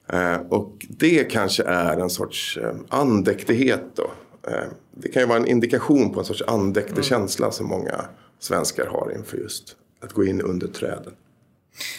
Eh, 0.07 0.35
och 0.49 0.85
det 0.89 1.23
kanske 1.23 1.63
är 1.63 1.97
en 1.97 2.09
sorts 2.09 2.57
eh, 2.57 2.75
andäktighet 2.89 3.83
då. 3.95 4.11
Eh, 4.47 4.63
det 4.91 5.09
kan 5.09 5.21
ju 5.21 5.27
vara 5.27 5.39
en 5.39 5.47
indikation 5.47 6.13
på 6.13 6.19
en 6.19 6.25
sorts 6.25 6.43
andäktig 6.47 6.91
mm. 6.91 7.03
känsla 7.03 7.51
som 7.51 7.67
många 7.67 8.05
svenskar 8.39 8.85
har 8.85 9.13
inför 9.15 9.37
just 9.37 9.75
att 9.99 10.13
gå 10.13 10.25
in 10.25 10.41
under 10.41 10.67
träden. 10.67 11.13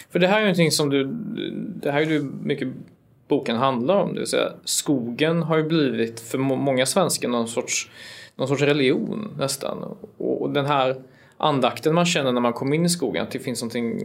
För 0.09 0.19
det 0.19 0.27
här 0.27 0.35
är 0.35 0.39
ju 0.39 0.45
någonting 0.45 0.71
som 0.71 0.89
du, 0.89 1.03
det 1.81 1.91
här 1.91 2.01
är 2.01 2.05
ju 2.05 2.23
mycket 2.23 2.67
boken 3.27 3.55
handlar 3.55 3.95
om. 3.95 4.13
Det 4.13 4.19
vill 4.19 4.29
säga 4.29 4.51
skogen 4.63 5.43
har 5.43 5.57
ju 5.57 5.63
blivit 5.63 6.19
för 6.19 6.37
många 6.37 6.85
svenskar 6.85 7.29
någon 7.29 7.47
sorts, 7.47 7.89
någon 8.35 8.47
sorts 8.47 8.61
religion 8.61 9.35
nästan. 9.37 9.97
Och 10.17 10.49
den 10.49 10.65
här 10.65 10.95
andakten 11.37 11.95
man 11.95 12.05
känner 12.05 12.31
när 12.31 12.41
man 12.41 12.53
kommer 12.53 12.75
in 12.75 12.85
i 12.85 12.89
skogen. 12.89 13.23
Att 13.23 13.31
det 13.31 13.39
finns 13.39 13.61
någonting 13.61 13.99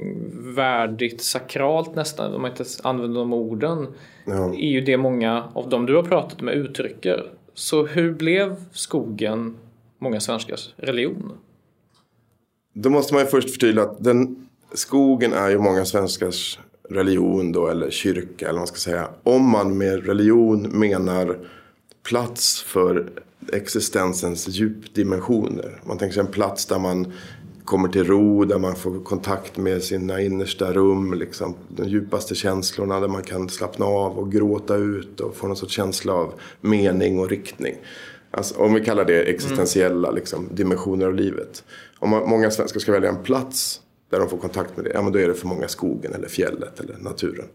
värdigt, 0.54 1.22
sakralt 1.22 1.94
nästan, 1.94 2.34
om 2.34 2.42
man 2.42 2.50
inte 2.50 2.64
använder 2.82 3.20
de 3.20 3.32
orden. 3.32 3.86
Ja. 4.24 4.54
är 4.54 4.70
ju 4.70 4.80
det 4.80 4.96
många 4.96 5.44
av 5.54 5.68
dem 5.68 5.86
du 5.86 5.96
har 5.96 6.02
pratat 6.02 6.40
med 6.40 6.54
uttrycker. 6.54 7.30
Så 7.54 7.86
hur 7.86 8.12
blev 8.12 8.56
skogen 8.72 9.56
många 9.98 10.20
svenskars 10.20 10.74
religion? 10.76 11.32
Då 12.72 12.90
måste 12.90 13.14
man 13.14 13.22
ju 13.22 13.28
först 13.28 13.50
förtydliga 13.50 13.84
att 13.84 14.04
den, 14.04 14.48
skogen 14.72 15.32
är 15.32 15.48
ju 15.48 15.58
många 15.58 15.84
svenskars 15.84 16.58
religion 16.90 17.52
då, 17.52 17.68
eller 17.68 17.90
kyrka 17.90 18.44
eller 18.44 18.52
vad 18.52 18.60
man 18.60 18.66
ska 18.66 18.76
säga. 18.76 19.08
Om 19.22 19.48
man 19.48 19.78
med 19.78 20.06
religion 20.06 20.62
menar 20.62 21.38
plats 22.02 22.62
för 22.62 23.10
existensens 23.52 24.48
djupdimensioner. 24.48 25.80
Man 25.84 25.98
tänker 25.98 26.14
sig 26.14 26.20
en 26.20 26.32
plats 26.32 26.66
där 26.66 26.78
man 26.78 27.12
kommer 27.64 27.88
till 27.88 28.04
ro, 28.04 28.44
där 28.44 28.58
man 28.58 28.76
får 28.76 29.04
kontakt 29.04 29.56
med 29.56 29.82
sina 29.82 30.20
innersta 30.20 30.72
rum, 30.72 31.14
liksom, 31.14 31.54
de 31.68 31.88
djupaste 31.88 32.34
känslorna, 32.34 33.00
där 33.00 33.08
man 33.08 33.22
kan 33.22 33.48
slappna 33.48 33.86
av 33.86 34.18
och 34.18 34.32
gråta 34.32 34.76
ut 34.76 35.20
och 35.20 35.36
få 35.36 35.46
någon 35.46 35.56
sorts 35.56 35.74
känsla 35.74 36.12
av 36.12 36.34
mening 36.60 37.18
och 37.18 37.28
riktning. 37.28 37.74
Alltså, 38.30 38.60
om 38.60 38.74
vi 38.74 38.84
kallar 38.84 39.04
det 39.04 39.22
existentiella 39.22 40.08
mm. 40.08 40.14
liksom, 40.14 40.48
dimensioner 40.52 41.06
av 41.06 41.14
livet. 41.14 41.64
Om 41.98 42.10
man, 42.10 42.28
många 42.28 42.50
svenskar 42.50 42.80
ska 42.80 42.92
välja 42.92 43.08
en 43.08 43.22
plats 43.22 43.80
där 44.10 44.18
de 44.18 44.28
får 44.28 44.38
kontakt 44.38 44.76
med 44.76 44.84
det, 44.84 44.90
ja 44.94 45.02
men 45.02 45.12
då 45.12 45.18
är 45.18 45.28
det 45.28 45.34
för 45.34 45.46
många 45.46 45.68
skogen 45.68 46.14
eller 46.14 46.28
fjället 46.28 46.80
eller 46.80 46.98
naturen. 46.98 47.46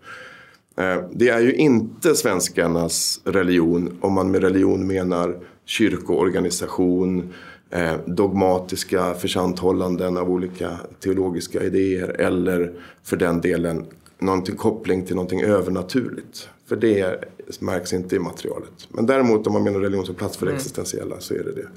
Eh, 0.78 0.98
det 1.12 1.30
är 1.30 1.40
ju 1.40 1.54
inte 1.54 2.16
svenskarnas 2.16 3.22
religion 3.24 3.98
om 4.02 4.14
man 4.14 4.32
med 4.32 4.42
religion 4.42 4.88
menar 4.88 5.40
kyrkoorganisation, 5.66 7.34
eh, 7.70 7.96
dogmatiska 8.06 9.14
försanthållanden 9.14 10.18
av 10.18 10.32
olika 10.32 10.80
teologiska 11.00 11.64
idéer 11.64 12.10
eller 12.10 12.74
för 13.04 13.18
den 13.18 13.42
delen 13.42 13.86
någonting 14.20 14.56
koppling 14.56 15.06
till 15.06 15.16
någonting 15.16 15.42
övernaturligt. 15.42 16.50
För 16.68 16.76
det 16.76 17.24
märks 17.60 17.94
inte 17.94 18.16
i 18.16 18.20
materialet. 18.20 18.88
Men 18.90 19.06
däremot 19.06 19.48
om 19.48 19.54
man 19.54 19.64
menar 19.64 19.80
religion 19.80 20.06
som 20.06 20.16
plats 20.16 20.38
för 20.38 20.46
det 20.46 20.52
mm. 20.52 20.58
existentiella 20.58 21.20
så 21.20 21.34
är 21.34 21.44
det 21.44 21.52
det. 21.52 21.68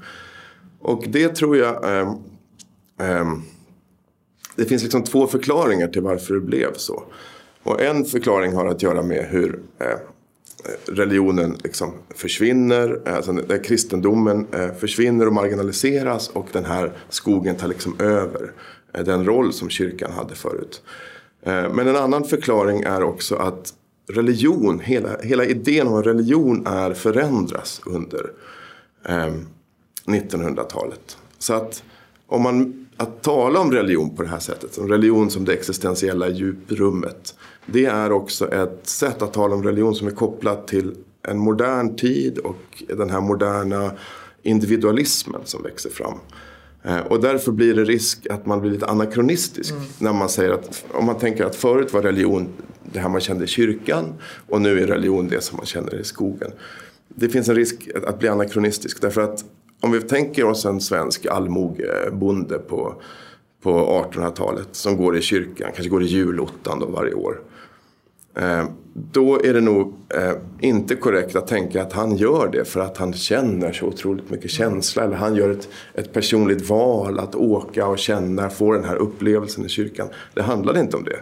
Och 0.79 1.03
det 1.07 1.35
tror 1.35 1.57
jag 1.57 1.99
eh, 1.99 2.15
eh, 2.99 3.25
det 4.59 4.65
finns 4.65 4.83
liksom 4.83 5.03
två 5.03 5.27
förklaringar 5.27 5.87
till 5.87 6.01
varför 6.01 6.33
det 6.33 6.39
blev 6.39 6.73
så. 6.73 7.03
Och 7.63 7.81
en 7.81 8.05
förklaring 8.05 8.53
har 8.53 8.65
att 8.65 8.81
göra 8.81 9.03
med 9.03 9.25
hur 9.25 9.59
eh, 9.79 9.97
religionen 10.85 11.57
liksom 11.63 11.93
försvinner, 12.15 13.01
eh, 13.05 13.15
alltså 13.15 13.31
där 13.31 13.63
kristendomen 13.63 14.47
eh, 14.53 14.73
försvinner 14.73 15.27
och 15.27 15.33
marginaliseras 15.33 16.29
och 16.29 16.47
den 16.51 16.65
här 16.65 16.91
skogen 17.09 17.55
tar 17.55 17.67
liksom 17.67 17.95
över 17.99 18.51
den 18.91 19.25
roll 19.25 19.53
som 19.53 19.69
kyrkan 19.69 20.11
hade 20.11 20.35
förut. 20.35 20.81
Men 21.45 21.87
en 21.87 21.95
annan 21.95 22.23
förklaring 22.23 22.81
är 22.81 23.03
också 23.03 23.35
att 23.35 23.73
religion, 24.07 24.79
hela, 24.79 25.17
hela 25.21 25.45
idén 25.45 25.87
om 25.87 26.03
religion 26.03 26.67
är 26.67 26.93
förändras 26.93 27.81
under 27.85 28.31
1900-talet. 30.05 31.17
Så 31.37 31.53
att 31.53 31.83
om 32.27 32.41
man 32.41 32.88
att 32.99 33.21
tala 33.21 33.59
om 33.59 33.71
religion 33.71 34.15
på 34.15 34.23
det 34.23 34.29
här 34.29 34.39
sättet, 34.39 34.73
som 34.73 34.87
religion 34.87 35.29
som 35.29 35.45
det 35.45 35.53
existentiella 35.53 36.29
djuprummet. 36.29 37.35
Det 37.65 37.85
är 37.85 38.11
också 38.11 38.51
ett 38.51 38.87
sätt 38.87 39.21
att 39.21 39.33
tala 39.33 39.55
om 39.55 39.63
religion 39.63 39.95
som 39.95 40.07
är 40.07 40.11
kopplat 40.11 40.67
till 40.67 40.95
en 41.27 41.37
modern 41.37 41.95
tid 41.95 42.37
och 42.37 42.83
den 42.87 43.09
här 43.09 43.21
moderna 43.21 43.91
individualismen 44.43 45.41
som 45.45 45.63
växer 45.63 45.89
fram. 45.89 46.17
Eh, 46.83 46.99
och 46.99 47.21
därför 47.21 47.51
blir 47.51 47.75
det 47.75 47.83
risk 47.83 48.27
att 48.27 48.45
man 48.45 48.61
blir 48.61 48.71
lite 48.71 48.85
anakronistisk 48.85 49.71
mm. 49.71 49.83
när 49.97 50.13
man 50.13 50.29
säger 50.29 50.51
att 50.51 50.85
om 50.91 51.05
man 51.05 51.17
tänker 51.17 51.45
att 51.45 51.55
förut 51.55 51.93
var 51.93 52.01
religion 52.01 52.47
det 52.93 52.99
här 52.99 53.09
man 53.09 53.21
kände 53.21 53.43
i 53.43 53.47
kyrkan 53.47 54.13
och 54.49 54.61
nu 54.61 54.79
är 54.79 54.87
religion 54.87 55.27
det 55.27 55.41
som 55.41 55.57
man 55.57 55.65
känner 55.65 55.95
i 55.95 56.03
skogen. 56.03 56.51
Det 57.07 57.29
finns 57.29 57.49
en 57.49 57.55
risk 57.55 57.89
att 58.05 58.19
bli 58.19 58.29
anakronistisk 58.29 59.01
därför 59.01 59.21
att 59.21 59.43
om 59.81 59.91
vi 59.91 60.01
tänker 60.01 60.45
oss 60.45 60.65
en 60.65 60.81
svensk 60.81 61.25
allmogebonde 61.25 62.59
på, 62.59 63.01
på 63.61 63.71
1800-talet 64.11 64.67
som 64.71 64.97
går 64.97 65.17
i 65.17 65.21
kyrkan, 65.21 65.71
kanske 65.75 65.89
går 65.89 66.03
i 66.03 66.05
julottan 66.05 66.79
då 66.79 66.85
varje 66.85 67.13
år. 67.13 67.41
Eh, 68.35 68.65
då 68.93 69.39
är 69.43 69.53
det 69.53 69.61
nog 69.61 69.93
eh, 70.15 70.31
inte 70.59 70.95
korrekt 70.95 71.35
att 71.35 71.47
tänka 71.47 71.81
att 71.81 71.93
han 71.93 72.17
gör 72.17 72.49
det 72.51 72.65
för 72.65 72.79
att 72.79 72.97
han 72.97 73.13
känner 73.13 73.71
så 73.71 73.85
otroligt 73.85 74.29
mycket 74.29 74.51
känsla. 74.51 75.03
Eller 75.03 75.15
han 75.15 75.35
gör 75.35 75.49
ett, 75.49 75.69
ett 75.93 76.13
personligt 76.13 76.69
val 76.69 77.19
att 77.19 77.35
åka 77.35 77.87
och 77.87 77.99
känna, 77.99 78.49
få 78.49 78.71
den 78.71 78.83
här 78.83 78.95
upplevelsen 78.95 79.65
i 79.65 79.69
kyrkan. 79.69 80.07
Det 80.33 80.41
handlade 80.41 80.79
inte 80.79 80.97
om 80.97 81.03
det. 81.03 81.19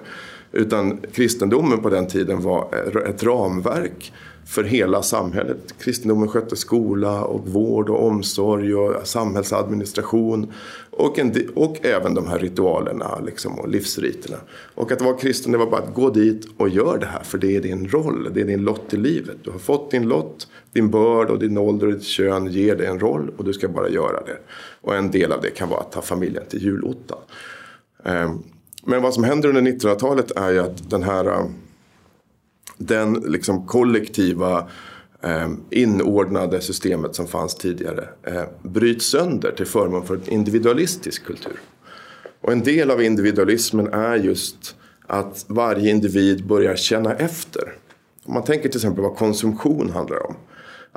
Utan 0.51 0.97
kristendomen 1.13 1.81
på 1.81 1.89
den 1.89 2.07
tiden 2.07 2.41
var 2.41 2.67
eh, 2.73 3.09
ett 3.09 3.23
ramverk 3.23 4.13
för 4.47 4.63
hela 4.63 5.01
samhället. 5.03 5.73
Kristendomen 5.79 6.27
skötte 6.27 6.55
skola 6.55 7.23
och 7.23 7.47
vård 7.47 7.89
och 7.89 8.07
omsorg 8.07 8.75
och 8.75 9.07
samhällsadministration. 9.07 10.53
Och, 10.91 11.19
en, 11.19 11.49
och 11.55 11.85
även 11.85 12.13
de 12.13 12.27
här 12.27 12.39
ritualerna 12.39 13.19
liksom, 13.25 13.59
och 13.59 13.69
livsriterna. 13.69 14.37
Och 14.75 14.91
att 14.91 15.01
vara 15.01 15.17
kristen 15.17 15.51
det 15.51 15.57
var 15.57 15.71
bara 15.71 15.81
att 15.81 15.93
gå 15.93 16.09
dit 16.09 16.47
och 16.57 16.69
gör 16.69 16.97
det 16.97 17.05
här. 17.05 17.23
För 17.23 17.37
det 17.37 17.55
är 17.55 17.61
din 17.61 17.87
roll, 17.87 18.29
det 18.33 18.41
är 18.41 18.45
din 18.45 18.61
lott 18.61 18.93
i 18.93 18.97
livet. 18.97 19.37
Du 19.43 19.51
har 19.51 19.59
fått 19.59 19.91
din 19.91 20.07
lott, 20.07 20.47
din 20.73 20.89
börd 20.89 21.29
och 21.29 21.39
din 21.39 21.57
ålder 21.57 21.87
och 21.87 21.93
ditt 21.93 22.03
kön 22.03 22.47
ger 22.47 22.75
dig 22.75 22.87
en 22.87 22.99
roll. 22.99 23.31
Och 23.37 23.43
du 23.43 23.53
ska 23.53 23.67
bara 23.67 23.89
göra 23.89 24.23
det. 24.25 24.37
Och 24.81 24.95
en 24.95 25.11
del 25.11 25.31
av 25.31 25.41
det 25.41 25.49
kan 25.49 25.69
vara 25.69 25.79
att 25.79 25.91
ta 25.91 26.01
familjen 26.01 26.43
till 26.49 26.63
julottan. 26.63 27.19
Um, 28.03 28.43
men 28.87 29.01
vad 29.01 29.13
som 29.13 29.23
händer 29.23 29.49
under 29.49 29.61
1900-talet 29.61 30.31
är 30.31 30.51
ju 30.51 30.59
att 30.59 30.89
den 30.89 31.03
här 31.03 31.25
eh, 31.25 31.45
den 32.77 33.13
liksom 33.13 33.67
kollektiva 33.67 34.69
eh, 35.23 35.49
inordnade 35.69 36.61
systemet 36.61 37.15
som 37.15 37.27
fanns 37.27 37.55
tidigare 37.55 38.09
eh, 38.23 38.43
bryts 38.61 39.05
sönder 39.05 39.51
till 39.51 39.65
förmån 39.65 40.05
för 40.05 40.15
en 40.15 40.29
individualistisk 40.29 41.25
kultur. 41.25 41.59
Och 42.41 42.51
en 42.51 42.63
del 42.63 42.91
av 42.91 43.03
individualismen 43.03 43.87
är 43.87 44.15
just 44.15 44.75
att 45.07 45.45
varje 45.47 45.91
individ 45.91 46.47
börjar 46.47 46.75
känna 46.75 47.15
efter. 47.15 47.73
Om 48.25 48.33
man 48.33 48.43
tänker 48.43 48.69
till 48.69 48.77
exempel 48.77 49.03
vad 49.03 49.15
konsumtion 49.15 49.89
handlar 49.89 50.27
om. 50.27 50.35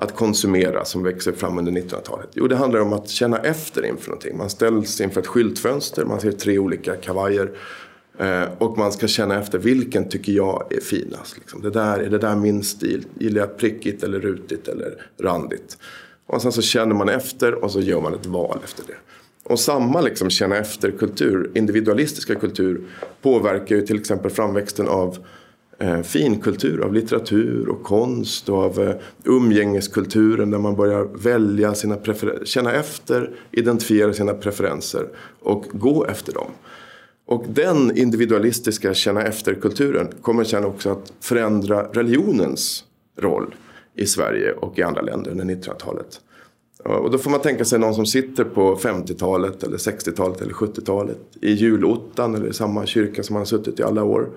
Att 0.02 0.14
konsumera 0.14 0.84
som 0.84 1.02
växer 1.02 1.32
fram 1.32 1.58
under 1.58 1.72
1900-talet. 1.72 2.28
Jo, 2.32 2.46
det 2.48 2.56
handlar 2.56 2.80
om 2.80 2.92
att 2.92 3.08
känna 3.08 3.38
efter 3.38 3.84
inför 3.84 4.08
någonting. 4.08 4.36
Man 4.36 4.50
ställs 4.50 5.00
inför 5.00 5.20
ett 5.20 5.26
skyltfönster, 5.26 6.04
man 6.04 6.20
ser 6.20 6.32
tre 6.32 6.58
olika 6.58 6.96
kavajer 6.96 7.50
eh, 8.18 8.42
och 8.58 8.78
man 8.78 8.92
ska 8.92 9.08
känna 9.08 9.40
efter 9.40 9.58
vilken 9.58 10.08
tycker 10.08 10.32
jag 10.32 10.72
är 10.72 10.80
finast. 10.80 11.38
Liksom. 11.38 11.62
Det 11.62 11.70
där, 11.70 11.98
är 11.98 12.10
det 12.10 12.18
där 12.18 12.36
min 12.36 12.62
stil? 12.62 13.04
Gillar 13.18 13.40
jag 13.40 13.58
prickigt 13.58 14.02
eller 14.02 14.20
rutigt 14.20 14.68
eller 14.68 15.06
randigt? 15.22 15.78
Och 16.26 16.42
sen 16.42 16.52
så 16.52 16.62
känner 16.62 16.94
man 16.94 17.08
efter 17.08 17.64
och 17.64 17.70
så 17.70 17.80
gör 17.80 18.00
man 18.00 18.14
ett 18.14 18.26
val 18.26 18.58
efter 18.64 18.84
det. 18.86 18.96
Och 19.44 19.60
samma 19.60 20.00
liksom 20.00 20.30
känna 20.30 20.56
efter-kultur, 20.56 21.50
individualistiska 21.54 22.34
kultur 22.34 22.80
påverkar 23.22 23.76
ju 23.76 23.82
till 23.82 23.98
exempel 23.98 24.30
framväxten 24.30 24.88
av 24.88 25.18
Eh, 25.82 26.02
finkultur, 26.02 26.80
av 26.80 26.94
litteratur 26.94 27.68
och 27.68 27.82
konst 27.82 28.48
och 28.48 28.56
av 28.56 28.80
eh, 28.80 28.94
umgängeskulturen 29.24 30.50
där 30.50 30.58
man 30.58 30.76
börjar 30.76 31.04
välja 31.04 31.74
sina 31.74 31.96
preferenser, 31.96 32.44
känna 32.44 32.72
efter, 32.72 33.30
identifiera 33.50 34.12
sina 34.12 34.34
preferenser 34.34 35.08
och 35.40 35.66
gå 35.72 36.06
efter 36.06 36.32
dem. 36.32 36.50
Och 37.26 37.44
den 37.48 37.96
individualistiska 37.96 38.94
känna 38.94 39.22
efter-kulturen 39.22 40.08
kommer 40.22 40.44
sen 40.44 40.64
också 40.64 40.90
att 40.90 41.12
förändra 41.20 41.82
religionens 41.82 42.84
roll 43.18 43.54
i 43.94 44.06
Sverige 44.06 44.52
och 44.52 44.78
i 44.78 44.82
andra 44.82 45.02
länder 45.02 45.30
under 45.30 45.44
1900-talet. 45.44 46.20
Och 46.84 47.10
då 47.10 47.18
får 47.18 47.30
man 47.30 47.40
tänka 47.40 47.64
sig 47.64 47.78
någon 47.78 47.94
som 47.94 48.06
sitter 48.06 48.44
på 48.44 48.76
50-talet 48.76 49.62
eller 49.62 49.76
60-talet 49.76 50.40
eller 50.40 50.52
70-talet 50.52 51.18
i 51.40 51.52
julottan 51.52 52.34
eller 52.34 52.48
i 52.48 52.52
samma 52.52 52.86
kyrka 52.86 53.22
som 53.22 53.34
man 53.34 53.40
har 53.40 53.46
suttit 53.46 53.80
i 53.80 53.82
alla 53.82 54.04
år. 54.04 54.28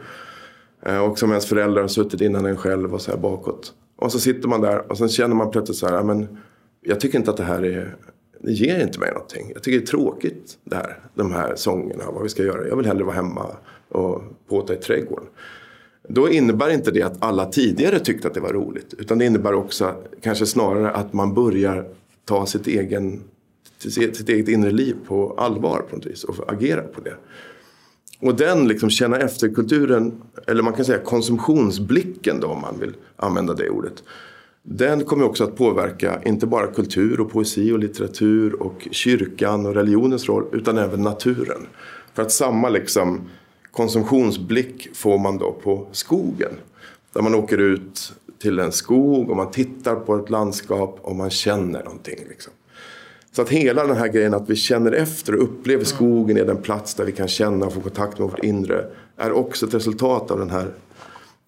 Eh, 0.85 0.97
och 0.97 1.19
som 1.19 1.29
ens 1.29 1.45
föräldrar 1.45 1.81
har 1.81 1.87
suttit 1.87 2.21
innan 2.21 2.45
en 2.45 2.57
själv 2.57 2.93
och 2.93 3.01
så 3.01 3.11
här 3.11 3.17
bakåt. 3.17 3.73
Och 3.95 4.11
så 4.11 4.19
sitter 4.19 4.47
man 4.47 4.61
där 4.61 4.91
och 4.91 4.97
sen 4.97 5.09
känner 5.09 5.35
man 5.35 5.51
plötsligt 5.51 5.77
så 5.77 5.87
här, 5.87 6.03
men 6.03 6.37
jag 6.81 6.99
tycker 6.99 7.17
inte 7.17 7.31
att 7.31 7.37
det 7.37 7.43
här 7.43 7.65
är 7.65 7.95
det 8.43 8.51
ger 8.51 8.79
inte 8.79 8.99
mig 8.99 9.11
någonting. 9.11 9.51
Jag 9.53 9.63
tycker 9.63 9.77
det 9.79 9.83
är 9.83 9.87
tråkigt 9.87 10.57
det 10.63 10.75
här, 10.75 10.99
de 11.15 11.31
här 11.31 11.55
sångerna, 11.55 12.03
vad 12.11 12.23
vi 12.23 12.29
ska 12.29 12.43
göra. 12.43 12.67
Jag 12.67 12.75
vill 12.75 12.85
hellre 12.85 13.03
vara 13.03 13.15
hemma 13.15 13.45
och 13.89 14.23
påta 14.49 14.73
i 14.73 14.77
trädgården. 14.77 15.27
Då 16.07 16.29
innebär 16.29 16.69
inte 16.69 16.91
det 16.91 17.01
att 17.01 17.23
alla 17.23 17.45
tidigare 17.45 17.99
tyckte 17.99 18.27
att 18.27 18.33
det 18.33 18.39
var 18.39 18.53
roligt. 18.53 18.93
Utan 18.97 19.17
det 19.17 19.25
innebär 19.25 19.53
också 19.53 19.95
kanske 20.21 20.45
snarare 20.45 20.91
att 20.91 21.13
man 21.13 21.33
börjar 21.33 21.85
ta 22.25 22.45
sitt, 22.45 22.67
egen, 22.67 23.23
sitt 23.77 24.29
eget 24.29 24.47
inre 24.47 24.71
liv 24.71 24.95
på 25.07 25.33
allvar 25.37 25.85
på 25.89 25.95
något 25.95 26.05
vis 26.05 26.23
och 26.23 26.53
agera 26.53 26.81
på 26.81 27.01
det. 27.01 27.15
Och 28.23 28.35
den 28.35 28.67
liksom 28.67 28.89
känna 28.89 29.17
efter-kulturen, 29.17 30.21
eller 30.47 30.63
man 30.63 30.73
kan 30.73 30.85
säga 30.85 30.99
konsumtionsblicken 30.99 32.39
då 32.39 32.47
om 32.47 32.61
man 32.61 32.79
vill 32.79 32.93
använda 33.15 33.53
det 33.53 33.69
ordet 33.69 34.03
Den 34.61 35.05
kommer 35.05 35.25
också 35.25 35.43
att 35.43 35.55
påverka 35.55 36.21
inte 36.25 36.47
bara 36.47 36.67
kultur 36.67 37.19
och 37.19 37.31
poesi 37.31 37.71
och 37.71 37.79
litteratur 37.79 38.63
och 38.63 38.87
kyrkan 38.91 39.65
och 39.65 39.75
religionens 39.75 40.29
roll 40.29 40.45
utan 40.51 40.77
även 40.77 41.01
naturen. 41.01 41.67
För 42.13 42.21
att 42.21 42.31
samma 42.31 42.69
liksom 42.69 43.21
konsumtionsblick 43.71 44.95
får 44.95 45.17
man 45.17 45.37
då 45.37 45.51
på 45.51 45.87
skogen. 45.91 46.51
Där 47.13 47.21
man 47.21 47.35
åker 47.35 47.57
ut 47.57 48.13
till 48.39 48.59
en 48.59 48.71
skog 48.71 49.29
och 49.29 49.37
man 49.37 49.51
tittar 49.51 49.95
på 49.95 50.15
ett 50.15 50.29
landskap 50.29 50.99
och 51.01 51.15
man 51.15 51.29
känner 51.29 51.83
någonting. 51.83 52.19
Liksom. 52.29 52.53
Så 53.35 53.41
att 53.41 53.49
hela 53.49 53.87
den 53.87 53.97
här 53.97 54.07
grejen 54.07 54.33
att 54.33 54.49
vi 54.49 54.55
känner 54.55 54.91
efter 54.91 55.35
och 55.35 55.43
upplever 55.43 55.83
skogen 55.83 56.37
är 56.37 56.45
den 56.45 56.61
plats 56.61 56.95
där 56.95 57.05
vi 57.05 57.11
kan 57.11 57.27
känna 57.27 57.65
och 57.65 57.73
få 57.73 57.81
kontakt 57.81 58.19
med 58.19 58.29
vårt 58.29 58.43
inre 58.43 58.85
är 59.17 59.31
också 59.31 59.65
ett 59.65 59.73
resultat 59.73 60.31
av 60.31 60.39
den 60.39 60.49
här 60.49 60.73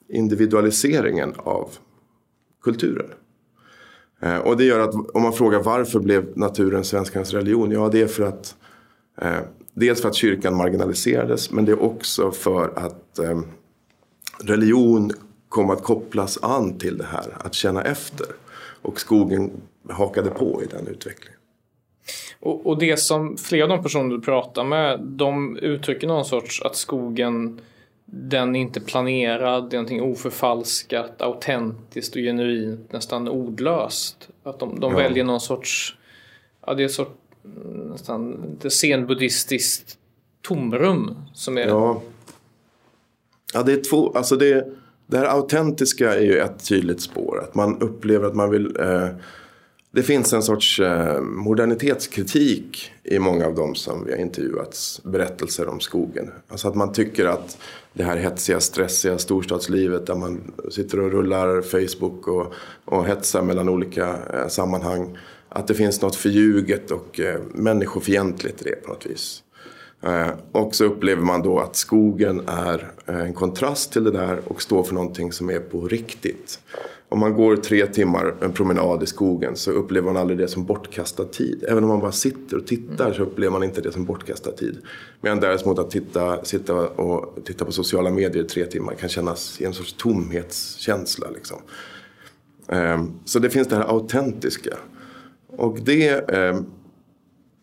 individualiseringen 0.08 1.34
av 1.38 1.70
kulturen. 2.64 3.10
Eh, 4.20 4.38
och 4.38 4.58
det 4.58 4.64
gör 4.64 4.80
att 4.80 4.94
om 5.14 5.22
man 5.22 5.34
frågar 5.34 5.60
varför 5.60 6.00
blev 6.00 6.38
naturen 6.38 6.84
svenskarnas 6.84 7.34
religion? 7.34 7.72
Ja, 7.72 7.90
det 7.92 8.02
är 8.02 8.08
för 8.08 8.24
att 8.24 8.56
eh, 9.22 9.40
dels 9.74 10.02
för 10.02 10.10
att 10.10 10.16
kyrkan 10.16 10.56
marginaliserades 10.56 11.52
men 11.52 11.66
det 11.66 11.72
är 11.72 11.84
också 11.84 12.32
för 12.32 12.74
att 12.76 13.20
eh, 13.20 13.42
religion 14.40 15.12
kom 15.50 15.70
att 15.70 15.84
kopplas 15.84 16.40
an 16.42 16.78
till 16.78 16.98
det 16.98 17.08
här, 17.12 17.38
att 17.40 17.54
känna 17.54 17.82
efter. 17.82 18.28
Och 18.82 19.00
skogen 19.00 19.52
hakade 19.90 20.30
på 20.30 20.64
i 20.64 20.66
den 20.66 20.88
utvecklingen. 20.88 21.40
Och, 22.46 22.68
och 22.68 22.78
det 22.78 23.00
som 23.00 23.38
flera 23.38 23.64
av 23.64 23.70
de 23.70 23.84
personer 23.84 24.16
du 24.16 24.22
pratar 24.22 24.64
med, 24.64 25.00
de 25.02 25.58
uttrycker 25.58 26.08
någon 26.08 26.26
sorts 26.26 26.62
att 26.62 26.76
skogen 26.76 27.62
den 28.06 28.56
är 28.56 28.60
inte 28.60 28.82
planerad, 28.82 29.70
det 29.70 29.76
är 29.76 29.78
någonting 29.78 30.02
oförfalskat, 30.02 31.22
autentiskt 31.22 32.16
och 32.16 32.22
genuint, 32.22 32.92
nästan 32.92 33.28
ordlöst. 33.28 34.30
Att 34.44 34.60
de, 34.60 34.80
de 34.80 34.92
ja. 34.92 34.98
väljer 34.98 35.24
någon 35.24 35.40
sorts, 35.40 35.96
ja 36.66 36.74
det 36.74 36.84
är 36.84 36.88
sorts, 36.88 37.12
nästan 37.92 38.46
lite 38.52 38.70
zenbuddhistiskt 38.70 39.98
tomrum 40.42 41.16
som 41.34 41.58
är... 41.58 41.68
Ja. 41.68 42.02
ja, 43.54 43.64
det 43.64 43.74
är 43.74 43.82
två, 43.90 44.12
alltså 44.12 44.36
det, 44.36 44.68
det 45.08 45.18
här 45.18 45.26
autentiska 45.26 46.16
är 46.16 46.22
ju 46.22 46.38
ett 46.38 46.68
tydligt 46.70 47.02
spår. 47.02 47.44
Att 47.44 47.56
man 47.56 47.82
upplever 47.82 48.28
att 48.28 48.36
man 48.36 48.50
vill 48.50 48.78
eh, 48.80 49.08
det 49.96 50.04
finns 50.04 50.34
en 50.34 50.44
sorts 50.44 50.80
eh, 50.80 51.22
modernitetskritik 51.22 52.92
i 53.04 53.20
många 53.20 53.46
av 53.46 53.56
dem 53.56 53.76
som 53.76 54.06
vi 54.06 54.12
har 54.12 54.20
intervjuats. 54.20 55.02
Berättelser 55.04 55.68
om 55.68 55.80
skogen. 55.80 56.32
Alltså 56.48 56.68
att 56.68 56.76
man 56.76 56.94
tycker 56.94 57.26
att 57.26 57.58
det 57.94 58.04
här 58.04 58.18
hetsiga, 58.18 58.60
stressiga 58.60 59.18
storstadslivet 59.18 60.08
där 60.08 60.16
man 60.16 60.52
sitter 60.72 61.00
och 61.00 61.12
rullar 61.12 61.62
Facebook 61.62 62.28
och, 62.28 62.54
och 62.86 63.06
hetsar 63.06 63.42
mellan 63.42 63.70
olika 63.70 64.18
eh, 64.34 64.48
sammanhang. 64.48 65.18
Att 65.50 65.68
det 65.68 65.74
finns 65.74 66.02
något 66.02 66.16
förljuget 66.16 66.92
och 66.92 67.20
eh, 67.20 67.42
människofientligt 67.54 68.62
i 68.62 68.64
det 68.64 68.76
på 68.76 68.90
något 68.90 69.06
vis. 69.06 69.44
Eh, 70.02 70.30
och 70.52 70.76
så 70.76 70.86
upplever 70.86 71.22
man 71.22 71.42
då 71.42 71.60
att 71.60 71.76
skogen 71.76 72.42
är 72.48 72.92
eh, 73.06 73.20
en 73.20 73.34
kontrast 73.34 73.92
till 73.92 74.04
det 74.04 74.12
där 74.12 74.40
och 74.46 74.62
står 74.62 74.84
för 74.84 74.94
någonting 74.94 75.32
som 75.32 75.50
är 75.50 75.60
på 75.60 75.88
riktigt 75.88 76.60
om 77.16 77.20
man 77.20 77.34
går 77.34 77.56
tre 77.56 77.88
timmar 77.88 78.36
en 78.42 78.54
promenad 78.54 79.04
i 79.04 79.06
skogen 79.06 79.56
så 79.56 79.72
upplever 79.72 80.06
man 80.06 80.18
aldrig 80.18 80.40
det 80.40 80.48
som 80.48 80.66
bortkastad 80.66 81.26
tid. 81.26 81.66
Även 81.68 81.84
om 81.84 81.90
man 81.90 82.00
bara 82.00 82.12
sitter 82.12 82.58
och 82.58 82.68
tittar 82.68 83.14
så 83.14 83.24
upplever 83.24 83.52
man 83.52 83.64
inte 83.64 83.82
det 83.82 83.92
som 83.92 84.06
bortkastad 84.06 84.52
tid. 84.52 84.78
Medan 85.22 85.40
däremot 85.40 85.80
att 85.80 85.92
titta, 85.92 86.46
sitta 86.46 86.74
och 86.76 87.46
titta 87.46 87.66
på 87.66 87.72
sociala 87.72 88.10
medier 88.10 88.44
i 88.44 88.48
tre 88.48 88.66
timmar 88.66 88.94
kan 88.94 89.10
kännas 89.10 89.62
i 89.62 89.66
en 89.66 89.74
sorts 89.74 89.94
tomhetskänsla. 89.94 91.28
Liksom. 91.30 91.58
Ehm, 92.68 93.12
så 93.26 93.40
det 93.40 93.50
finns 93.50 93.68
det 93.68 93.76
här 93.76 93.84
autentiska. 93.84 94.78
Och 95.48 95.80
det 95.80 96.30
ehm, 96.30 96.66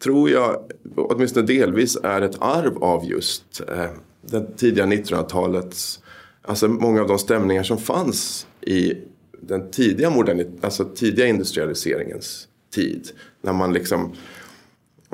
tror 0.03 0.31
jag, 0.31 0.57
åtminstone 0.97 1.47
delvis, 1.47 1.97
är 2.03 2.23
ett 2.23 2.37
arv 2.41 2.85
av 2.85 3.05
just 3.05 3.61
ehm, 3.61 3.97
det 4.23 4.57
tidiga 4.57 4.87
1900-talets 4.87 6.03
Alltså 6.45 6.69
många 6.69 7.01
av 7.01 7.09
de 7.09 7.19
stämningar 7.19 7.63
som 7.63 7.79
fanns 7.79 8.47
i 8.61 8.95
den 9.47 9.71
tidiga, 9.71 10.11
moderni, 10.11 10.47
alltså 10.61 10.85
tidiga 10.85 11.27
industrialiseringens 11.27 12.49
tid. 12.75 13.09
När 13.43 13.53
man 13.53 13.73
liksom 13.73 14.13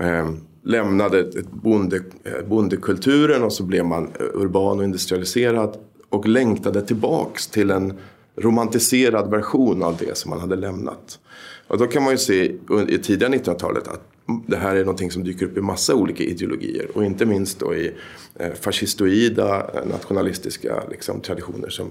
eh, 0.00 0.30
lämnade 0.62 1.20
ett 1.20 1.50
bonde, 1.50 1.96
eh, 2.24 2.48
bondekulturen 2.48 3.42
och 3.42 3.52
så 3.52 3.62
blev 3.62 3.84
man 3.84 4.04
eh, 4.04 4.26
urban 4.34 4.78
och 4.78 4.84
industrialiserad. 4.84 5.76
Och 6.08 6.28
längtade 6.28 6.82
tillbaks 6.82 7.46
till 7.46 7.70
en 7.70 7.94
romantiserad 8.36 9.30
version 9.30 9.82
av 9.82 9.96
det 9.96 10.16
som 10.16 10.30
man 10.30 10.40
hade 10.40 10.56
lämnat. 10.56 11.18
Och 11.66 11.78
då 11.78 11.86
kan 11.86 12.02
man 12.02 12.12
ju 12.12 12.18
se 12.18 12.44
i 12.88 12.98
tidiga 12.98 13.28
1900-talet 13.28 13.88
att 13.88 14.02
det 14.46 14.56
här 14.56 14.76
är 14.76 14.80
någonting 14.80 15.10
som 15.10 15.24
dyker 15.24 15.46
upp 15.46 15.56
i 15.56 15.60
massa 15.60 15.94
olika 15.94 16.24
ideologier. 16.24 16.90
Och 16.94 17.04
inte 17.04 17.26
minst 17.26 17.58
då 17.58 17.74
i 17.74 17.92
eh, 18.34 18.52
fascistoida 18.60 19.70
eh, 19.74 19.86
nationalistiska 19.90 20.82
liksom, 20.90 21.20
traditioner 21.20 21.68
som 21.68 21.90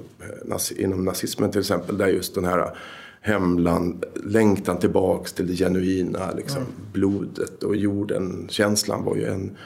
eh, 0.50 0.84
inom 0.84 1.06
nazismen 1.06 1.52
till 1.52 1.60
exempel. 1.60 1.98
Där 1.98 2.08
just 2.08 2.36
den 2.36 2.46
här 2.46 2.78
hemland, 3.22 4.06
längtan 4.24 4.80
tillbaks 4.80 5.34
till 5.34 5.48
det 5.48 5.56
genuina, 5.56 6.32
liksom, 6.32 6.62
mm. 6.62 6.74
blodet 6.94 7.64
och 7.64 7.76
jorden, 7.76 8.48
känslan 8.50 9.04
var 9.04 9.16
ju 9.16 9.26
en, 9.26 9.58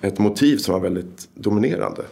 ett 0.00 0.18
motiv 0.18 0.56
som 0.56 0.74
var 0.74 0.80
väldigt 0.80 1.28
dominerande. 1.34 2.02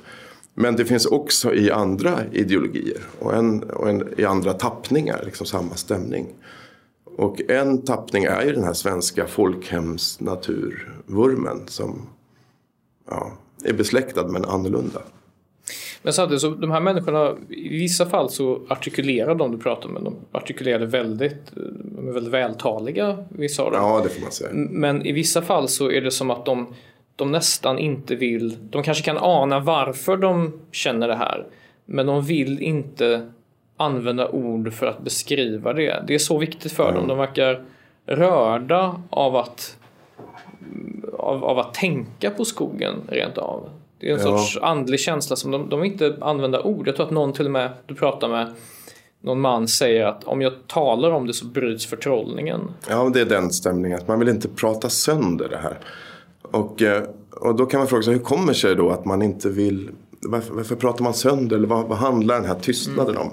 Men 0.55 0.77
det 0.77 0.85
finns 0.85 1.07
också 1.07 1.55
i 1.55 1.71
andra 1.71 2.21
ideologier 2.33 3.01
och, 3.19 3.35
en, 3.35 3.63
och 3.63 3.89
en, 3.89 4.09
i 4.17 4.25
andra 4.25 4.53
tappningar 4.53 5.23
liksom 5.25 5.47
samma 5.47 5.75
stämning. 5.75 6.27
Och 7.19 7.51
en 7.51 7.83
tappning 7.83 8.25
är 8.25 8.43
ju 8.43 8.53
den 8.53 8.65
här 8.65 8.73
svenska 8.73 9.27
folkhemsnaturvurmen 9.27 11.67
som 11.67 12.07
ja, 13.11 13.33
är 13.65 13.73
besläktad 13.73 14.27
men 14.27 14.45
annorlunda. 14.45 15.01
Men 16.03 16.13
samtidigt 16.13 16.41
så 16.41 16.51
de 16.51 16.71
här 16.71 16.81
människorna, 16.81 17.37
i 17.49 17.69
vissa 17.69 18.07
fall 18.07 18.31
så 18.31 18.61
artikulerar 18.69 19.35
de 19.35 19.53
du 19.53 19.59
pratar 19.59 19.89
med, 19.89 20.03
de 20.03 20.17
artikulerar 20.33 20.87
väldigt, 20.87 21.53
de 21.97 22.09
är 22.09 22.13
väldigt 22.13 22.33
vältaliga, 22.33 23.25
vissa 23.29 23.63
av 23.63 23.73
dem. 23.73 23.81
Ja, 23.83 24.01
det 24.03 24.09
får 24.09 24.23
man 24.23 24.33
säga. 24.33 24.51
Men 24.55 25.07
i 25.07 25.13
vissa 25.13 25.43
fall 25.43 25.69
så 25.69 25.91
är 25.91 26.01
det 26.01 26.11
som 26.11 26.31
att 26.31 26.47
de, 26.47 26.75
de 27.17 27.33
nästan 27.33 27.79
inte 27.79 28.17
vill, 28.17 28.57
de 28.71 28.83
kanske 28.83 29.05
kan 29.05 29.19
ana 29.19 29.61
varför 29.61 30.17
de 30.17 30.53
känner 30.73 31.09
det 31.09 31.17
här, 31.17 31.47
men 31.85 32.07
de 32.07 32.25
vill 32.25 32.63
inte 32.63 33.33
använda 33.79 34.29
ord 34.29 34.73
för 34.73 34.87
att 34.87 35.03
beskriva 35.03 35.73
det. 35.73 36.05
Det 36.07 36.15
är 36.15 36.19
så 36.19 36.39
viktigt 36.39 36.73
för 36.73 36.89
mm. 36.89 36.95
dem. 36.95 37.09
De 37.09 37.19
verkar 37.19 37.65
rörda 38.07 39.03
av 39.11 39.37
att, 39.37 39.77
av, 41.19 41.45
av, 41.45 41.59
att 41.59 41.75
tänka 41.75 42.31
på 42.31 42.45
skogen 42.45 42.95
rent 43.09 43.39
av. 43.39 43.69
Det 44.01 44.11
är 44.11 44.15
en 44.15 44.21
ja. 44.21 44.39
sorts 44.39 44.59
andlig 44.63 45.01
känsla 45.01 45.37
som 45.37 45.51
de, 45.51 45.69
de 45.69 45.85
inte 45.85 46.17
använder 46.21 46.67
ord. 46.67 46.89
Jag 46.89 46.97
tror 46.97 47.07
att 47.07 47.13
någon 47.13 47.33
till 47.33 47.45
och 47.45 47.53
med, 47.53 47.71
du 47.87 47.95
pratar 47.95 48.29
med 48.29 48.53
någon 49.21 49.41
man 49.41 49.69
säger 49.69 50.07
att 50.07 50.25
om 50.25 50.43
jag 50.43 50.53
talar 50.67 51.11
om 51.11 51.27
det 51.27 51.33
så 51.33 51.47
bryts 51.47 51.87
förtrollningen. 51.87 52.61
Ja, 52.89 53.11
det 53.15 53.21
är 53.21 53.25
den 53.25 53.51
stämningen. 53.51 54.01
man 54.07 54.19
vill 54.19 54.29
inte 54.29 54.49
prata 54.49 54.89
sönder 54.89 55.49
det 55.49 55.57
här. 55.57 55.79
Och, 56.43 56.83
eh, 56.83 57.03
och 57.31 57.57
då 57.57 57.67
kan 57.67 57.81
man 57.81 57.87
fråga 57.87 58.03
sig, 58.03 58.13
hur 58.13 58.21
kommer 58.21 58.53
sig 58.53 58.75
då 58.75 58.91
att 58.91 59.05
man 59.05 59.23
inte 59.23 59.49
vill 59.49 59.91
varför, 60.21 60.55
varför 60.55 60.77
pratar 60.77 61.05
man 61.05 61.15
sönder? 61.15 61.57
Eller 61.57 61.69
vad, 61.69 61.89
vad 61.89 61.99
handlar 61.99 62.35
den 62.35 62.45
här 62.45 62.59
tystnaden 62.61 63.17
mm. 63.17 63.29
om? 63.29 63.33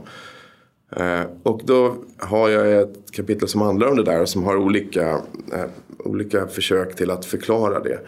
Eh, 0.92 1.22
och 1.44 1.62
då 1.66 1.96
har 2.18 2.50
jag 2.50 2.82
ett 2.82 3.12
kapitel 3.12 3.48
som 3.48 3.62
handlar 3.62 3.88
om 3.88 3.96
det 3.96 4.04
där 4.04 4.26
som 4.26 4.44
har 4.44 4.58
olika, 4.58 5.10
eh, 5.54 5.66
olika 5.98 6.48
försök 6.48 6.96
till 6.96 7.12
att 7.12 7.26
förklara 7.26 7.80
det. 7.80 8.00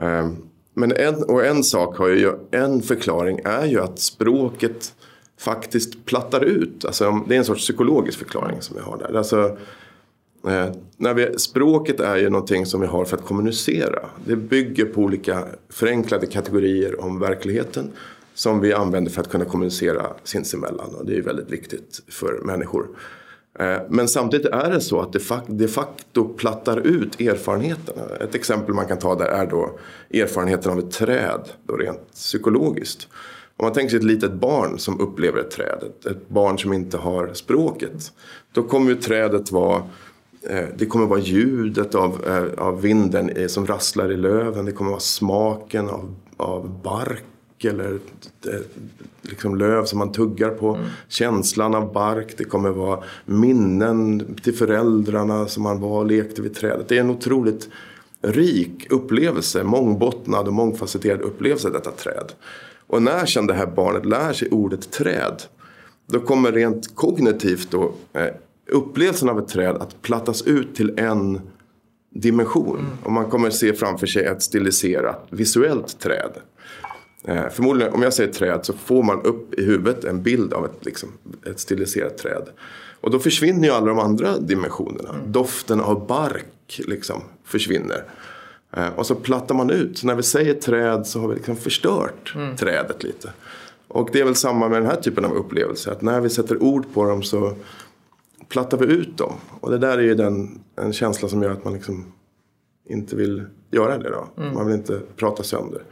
Eh, 0.00 0.30
men 0.74 0.92
en, 0.92 1.22
och 1.22 1.46
en 1.46 1.64
sak 1.64 1.98
har 1.98 2.08
ju, 2.08 2.32
en 2.50 2.82
förklaring 2.82 3.40
är 3.44 3.66
ju 3.66 3.80
att 3.80 3.98
språket 3.98 4.94
faktiskt 5.38 6.04
plattar 6.04 6.44
ut. 6.44 6.84
Alltså, 6.84 7.20
det 7.28 7.34
är 7.34 7.38
en 7.38 7.44
sorts 7.44 7.62
psykologisk 7.62 8.18
förklaring 8.18 8.62
som 8.62 8.76
vi 8.76 8.82
har 8.82 8.98
där. 8.98 9.18
Alltså, 9.18 9.56
när 10.96 11.14
vi, 11.14 11.38
språket 11.38 12.00
är 12.00 12.16
ju 12.16 12.30
någonting 12.30 12.66
som 12.66 12.80
vi 12.80 12.86
har 12.86 13.04
för 13.04 13.16
att 13.16 13.24
kommunicera. 13.24 14.10
Det 14.26 14.36
bygger 14.36 14.84
på 14.84 15.00
olika 15.00 15.44
förenklade 15.68 16.26
kategorier 16.26 17.00
om 17.00 17.20
verkligheten 17.20 17.92
som 18.36 18.60
vi 18.60 18.72
använder 18.72 19.10
för 19.10 19.20
att 19.20 19.30
kunna 19.30 19.44
kommunicera 19.44 20.06
sinsemellan. 20.24 20.94
Och 20.94 21.06
det 21.06 21.16
är 21.16 21.22
väldigt 21.22 21.50
viktigt 21.50 22.02
för 22.08 22.40
människor. 22.44 22.88
Eh, 23.58 23.78
men 23.88 24.08
samtidigt 24.08 24.46
är 24.46 24.70
det 24.70 24.80
så 24.80 25.00
att 25.00 25.12
det 25.12 25.20
de 25.48 25.68
facto 25.68 26.28
plattar 26.28 26.86
ut 26.86 27.20
erfarenheterna. 27.20 28.02
Ett 28.20 28.34
exempel 28.34 28.74
man 28.74 28.86
kan 28.86 28.98
ta 28.98 29.14
där 29.14 29.26
är 29.26 29.46
då 29.46 29.78
erfarenheten 30.10 30.72
av 30.72 30.78
ett 30.78 30.90
träd, 30.90 31.48
då 31.66 31.76
rent 31.76 32.12
psykologiskt. 32.12 33.08
Om 33.56 33.64
man 33.64 33.72
tänker 33.72 33.90
sig 33.90 33.98
ett 33.98 34.04
litet 34.04 34.32
barn 34.32 34.78
som 34.78 35.00
upplever 35.00 35.40
ett 35.40 35.50
träd, 35.50 35.82
ett 36.10 36.28
barn 36.28 36.58
som 36.58 36.72
inte 36.72 36.98
har 36.98 37.30
språket. 37.34 38.12
Då 38.52 38.62
kommer 38.62 38.90
ju 38.90 38.96
trädet 38.96 39.52
vara 39.52 39.82
eh, 40.50 40.64
det 40.78 40.86
kommer 40.86 41.06
vara 41.06 41.20
ljudet 41.20 41.94
av, 41.94 42.26
eh, 42.26 42.64
av 42.64 42.80
vinden 42.80 43.48
som 43.48 43.66
rasslar 43.66 44.12
i 44.12 44.16
löven. 44.16 44.64
Det 44.64 44.72
kommer 44.72 44.90
vara 44.90 45.00
smaken 45.00 45.88
av, 45.88 46.14
av 46.36 46.82
bark 46.82 47.24
eller 47.64 47.98
eh, 48.46 48.60
liksom 49.22 49.56
löv 49.56 49.84
som 49.84 49.98
man 49.98 50.12
tuggar 50.12 50.50
på. 50.50 50.74
Mm. 50.74 50.86
Känslan 51.08 51.74
av 51.74 51.92
bark. 51.92 52.34
Det 52.38 52.44
kommer 52.44 52.70
vara 52.70 53.02
minnen 53.24 54.36
till 54.42 54.54
föräldrarna 54.54 55.46
som 55.46 55.62
man 55.62 55.80
var 55.80 55.98
och 55.98 56.06
lekte 56.06 56.42
vid 56.42 56.54
trädet. 56.54 56.88
Det 56.88 56.96
är 56.96 57.00
en 57.00 57.10
otroligt 57.10 57.68
rik 58.22 58.86
upplevelse, 58.90 59.64
mångbottnad 59.64 60.46
och 60.46 60.52
mångfacetterad 60.52 61.20
upplevelse 61.20 61.70
detta 61.70 61.90
träd. 61.90 62.32
Och 62.86 63.02
när 63.02 63.26
sen 63.26 63.46
det 63.46 63.54
här 63.54 63.66
barnet 63.66 64.06
lär 64.06 64.32
sig 64.32 64.48
ordet 64.50 64.90
träd 64.90 65.42
då 66.06 66.20
kommer 66.20 66.52
rent 66.52 66.96
kognitivt 66.96 67.70
då, 67.70 67.92
eh, 68.12 68.26
upplevelsen 68.70 69.28
av 69.28 69.38
ett 69.38 69.48
träd 69.48 69.76
att 69.76 70.02
plattas 70.02 70.42
ut 70.42 70.74
till 70.76 70.98
en 70.98 71.40
dimension. 72.14 72.78
Mm. 72.78 72.90
Och 73.02 73.12
man 73.12 73.30
kommer 73.30 73.50
se 73.50 73.72
framför 73.72 74.06
sig 74.06 74.24
ett 74.24 74.42
stiliserat 74.42 75.26
visuellt 75.30 75.98
träd. 75.98 76.30
Eh, 77.26 77.48
förmodligen 77.48 77.92
om 77.92 78.02
jag 78.02 78.14
säger 78.14 78.32
träd 78.32 78.60
så 78.62 78.72
får 78.72 79.02
man 79.02 79.22
upp 79.22 79.54
i 79.54 79.64
huvudet 79.64 80.04
en 80.04 80.22
bild 80.22 80.52
av 80.52 80.64
ett, 80.64 80.84
liksom, 80.84 81.08
ett 81.46 81.60
stiliserat 81.60 82.18
träd. 82.18 82.48
Och 83.00 83.10
då 83.10 83.18
försvinner 83.18 83.68
ju 83.68 83.74
alla 83.74 83.86
de 83.86 83.98
andra 83.98 84.38
dimensionerna. 84.38 85.08
Mm. 85.08 85.32
Doften 85.32 85.80
av 85.80 86.06
bark 86.06 86.80
liksom, 86.86 87.22
försvinner. 87.44 88.04
Eh, 88.72 88.88
och 88.96 89.06
så 89.06 89.14
plattar 89.14 89.54
man 89.54 89.70
ut. 89.70 89.98
Så 89.98 90.06
när 90.06 90.14
vi 90.14 90.22
säger 90.22 90.54
träd 90.54 91.06
så 91.06 91.20
har 91.20 91.28
vi 91.28 91.34
liksom 91.34 91.56
förstört 91.56 92.32
mm. 92.34 92.56
trädet 92.56 93.02
lite. 93.02 93.32
Och 93.88 94.08
det 94.12 94.20
är 94.20 94.24
väl 94.24 94.34
samma 94.34 94.68
med 94.68 94.82
den 94.82 94.90
här 94.90 95.00
typen 95.00 95.24
av 95.24 95.32
upplevelser. 95.32 95.92
Att 95.92 96.02
när 96.02 96.20
vi 96.20 96.30
sätter 96.30 96.62
ord 96.62 96.84
på 96.94 97.04
dem 97.04 97.22
så 97.22 97.54
plattar 98.48 98.78
vi 98.78 98.86
ut 98.86 99.18
dem. 99.18 99.32
Och 99.60 99.70
det 99.70 99.78
där 99.78 99.98
är 99.98 100.02
ju 100.02 100.14
den, 100.14 100.60
en 100.76 100.92
känsla 100.92 101.28
som 101.28 101.42
gör 101.42 101.50
att 101.50 101.64
man 101.64 101.72
liksom 101.72 102.12
inte 102.84 103.16
vill 103.16 103.44
göra 103.70 103.98
det. 103.98 104.10
Då. 104.10 104.42
Mm. 104.42 104.54
Man 104.54 104.66
vill 104.66 104.76
inte 104.76 105.00
prata 105.16 105.42
sönder. 105.42 105.82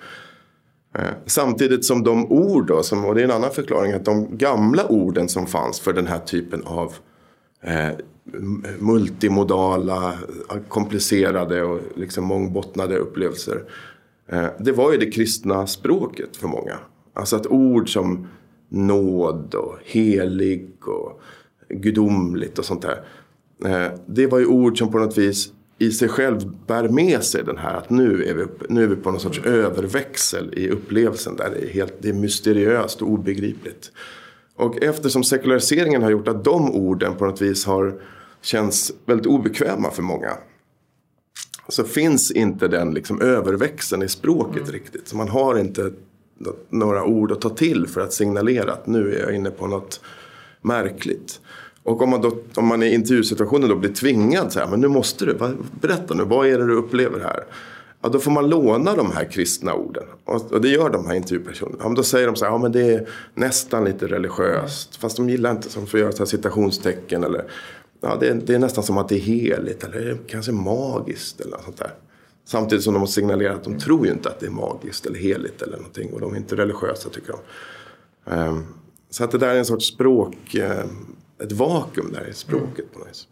Eh, 0.98 1.11
samtidigt 1.26 1.85
som 1.85 2.02
de 2.02 2.33
ord 2.33 2.66
då, 2.66 2.83
som, 2.83 3.04
och 3.04 3.14
det 3.14 3.20
är 3.20 3.24
en 3.24 3.30
annan 3.30 3.50
förklaring, 3.50 3.92
att 3.92 4.04
de 4.04 4.37
gamla 4.37 4.87
orden 4.87 5.28
som 5.28 5.46
fanns 5.46 5.80
för 5.80 5.92
den 5.92 6.07
här 6.07 6.18
typen 6.18 6.62
av 6.64 6.92
eh, 7.62 7.88
multimodala, 8.78 10.18
komplicerade 10.68 11.62
och 11.62 11.80
liksom 11.94 12.24
mångbottnade 12.24 12.96
upplevelser. 12.96 13.62
Eh, 14.28 14.46
det 14.59 14.72
var 14.72 14.92
ju 14.92 14.98
det 14.98 15.11
kristna 15.11 15.66
språket 15.66 16.37
för 16.37 16.48
många. 16.48 16.78
Alltså 17.14 17.37
att 17.37 17.46
ord 17.46 17.92
som 17.92 18.26
nåd 18.68 19.54
och 19.54 19.78
helig 19.85 20.72
och 20.87 21.20
gudomligt 21.68 22.59
och 22.59 22.64
sånt 22.64 22.83
där. 22.83 23.04
Eh, 23.64 23.92
det 24.07 24.26
var 24.26 24.38
ju 24.38 24.46
ord 24.46 24.78
som 24.78 24.92
på 24.92 24.98
något 24.98 25.18
vis 25.18 25.52
i 25.78 25.90
sig 25.90 26.08
själv 26.08 26.40
bär 26.66 26.88
med 26.88 27.24
sig 27.24 27.44
den 27.44 27.58
här 27.58 27.74
att 27.74 27.90
nu 27.90 28.24
är 28.24 28.34
vi, 28.34 28.44
nu 28.68 28.82
är 28.82 28.88
vi 28.88 28.96
på 28.96 29.10
någon 29.10 29.20
sorts 29.20 29.40
överväxel 29.44 30.54
i 30.56 30.70
upplevelsen 30.70 31.37
där 31.37 31.50
det 31.50 31.66
är, 31.66 31.68
helt, 31.68 31.94
det 32.00 32.08
är 32.08 32.12
mysteriöst 32.12 33.02
och 33.02 33.08
obegripligt. 33.08 33.92
Och 34.56 34.82
eftersom 34.82 35.24
sekulariseringen 35.24 36.02
har 36.02 36.10
gjort 36.10 36.28
att 36.28 36.44
de 36.44 36.70
orden 36.70 37.14
på 37.14 37.24
något 37.24 37.42
vis 37.42 37.64
har 37.64 38.00
känns 38.42 38.92
väldigt 39.06 39.26
obekväma 39.26 39.90
för 39.90 40.02
många. 40.02 40.30
Så 41.68 41.84
finns 41.84 42.30
inte 42.30 42.68
den 42.68 42.94
liksom 42.94 43.20
överväxeln 43.20 44.02
i 44.02 44.08
språket 44.08 44.62
mm. 44.62 44.72
riktigt. 44.72 45.08
Så 45.08 45.16
man 45.16 45.28
har 45.28 45.58
inte 45.58 45.92
några 46.70 47.04
ord 47.04 47.32
att 47.32 47.40
ta 47.40 47.50
till 47.50 47.87
för 47.87 48.00
att 48.00 48.12
signalera 48.12 48.72
att 48.72 48.87
nu 48.87 49.14
är 49.14 49.20
jag 49.20 49.34
inne 49.34 49.50
på 49.50 49.66
något 49.66 50.00
märkligt. 50.62 51.40
Och 51.85 52.03
om 52.03 52.11
man, 52.11 52.20
då, 52.20 52.38
om 52.55 52.66
man 52.66 52.83
i 52.83 52.94
intervjusituationen 52.94 53.68
då 53.68 53.77
blir 53.77 53.92
tvingad 53.92 54.53
så 54.53 54.59
här, 54.59 54.66
men 54.66 54.81
nu 54.81 54.88
måste 54.88 55.25
du, 55.25 55.38
berätta 55.81 56.14
nu, 56.14 56.25
vad 56.25 56.47
är 56.47 56.59
det 56.59 56.66
du 56.66 56.75
upplever 56.75 57.20
här? 57.20 57.44
Ja, 58.05 58.09
då 58.09 58.18
får 58.18 58.31
man 58.31 58.49
låna 58.49 58.94
de 58.94 59.12
här 59.12 59.25
kristna 59.25 59.75
orden. 59.75 60.05
Och, 60.25 60.53
och 60.53 60.61
det 60.61 60.68
gör 60.68 60.90
de 60.90 61.07
här 61.07 61.14
intervjupersonerna. 61.14 61.79
Ja, 61.85 61.92
då 61.97 62.03
säger 62.03 62.27
de 62.27 62.37
så 62.37 62.44
här, 62.44 62.53
ja 62.53 62.59
men 62.59 62.73
det 62.73 62.94
är 62.94 63.09
nästan 63.35 63.85
lite 63.85 64.07
religiöst. 64.07 64.97
Fast 64.97 65.16
de 65.16 65.29
gillar 65.29 65.51
inte 65.51 65.70
som 65.70 65.87
får 65.87 66.01
göra 66.01 66.12
så 66.12 66.18
här 66.18 66.27
citationstecken. 66.27 67.25
Eller, 67.25 67.44
ja, 68.01 68.16
det, 68.20 68.29
är, 68.29 68.35
det 68.35 68.55
är 68.55 68.59
nästan 68.59 68.85
som 68.85 68.99
att 68.99 69.09
det 69.09 69.14
är 69.14 69.20
heligt 69.20 69.85
eller 69.85 70.18
kanske 70.27 70.53
magiskt 70.53 71.40
eller 71.40 71.51
något 71.51 71.64
sånt 71.64 71.79
där. 71.79 71.94
Samtidigt 72.44 72.85
som 72.85 72.94
de 72.94 73.01
har 73.01 73.07
signalerat 73.07 73.57
att 73.57 73.64
de 73.64 73.79
tror 73.79 74.07
ju 74.07 74.12
inte 74.12 74.29
att 74.29 74.40
det 74.40 74.47
är 74.47 74.51
magiskt 74.51 75.07
eller 75.07 75.18
heligt 75.18 75.62
eller 75.62 75.77
någonting. 75.77 76.12
Och 76.12 76.20
de 76.20 76.33
är 76.33 76.37
inte 76.37 76.57
religiösa 76.57 77.09
tycker 77.09 77.33
de. 77.33 78.33
Um, 78.37 78.66
så 79.11 79.25
att 79.25 79.31
det 79.31 79.38
där 79.38 79.49
är 79.49 79.59
en 79.59 79.64
sorts 79.64 79.87
språk, 79.87 80.37
uh, 80.55 80.85
ett 81.42 81.53
vakuum 81.53 82.12
där 82.12 82.29
i 82.29 82.33
språket 82.33 82.79
mm. 82.79 82.88
på 82.92 82.99
något 82.99 83.09
vis. 83.09 83.29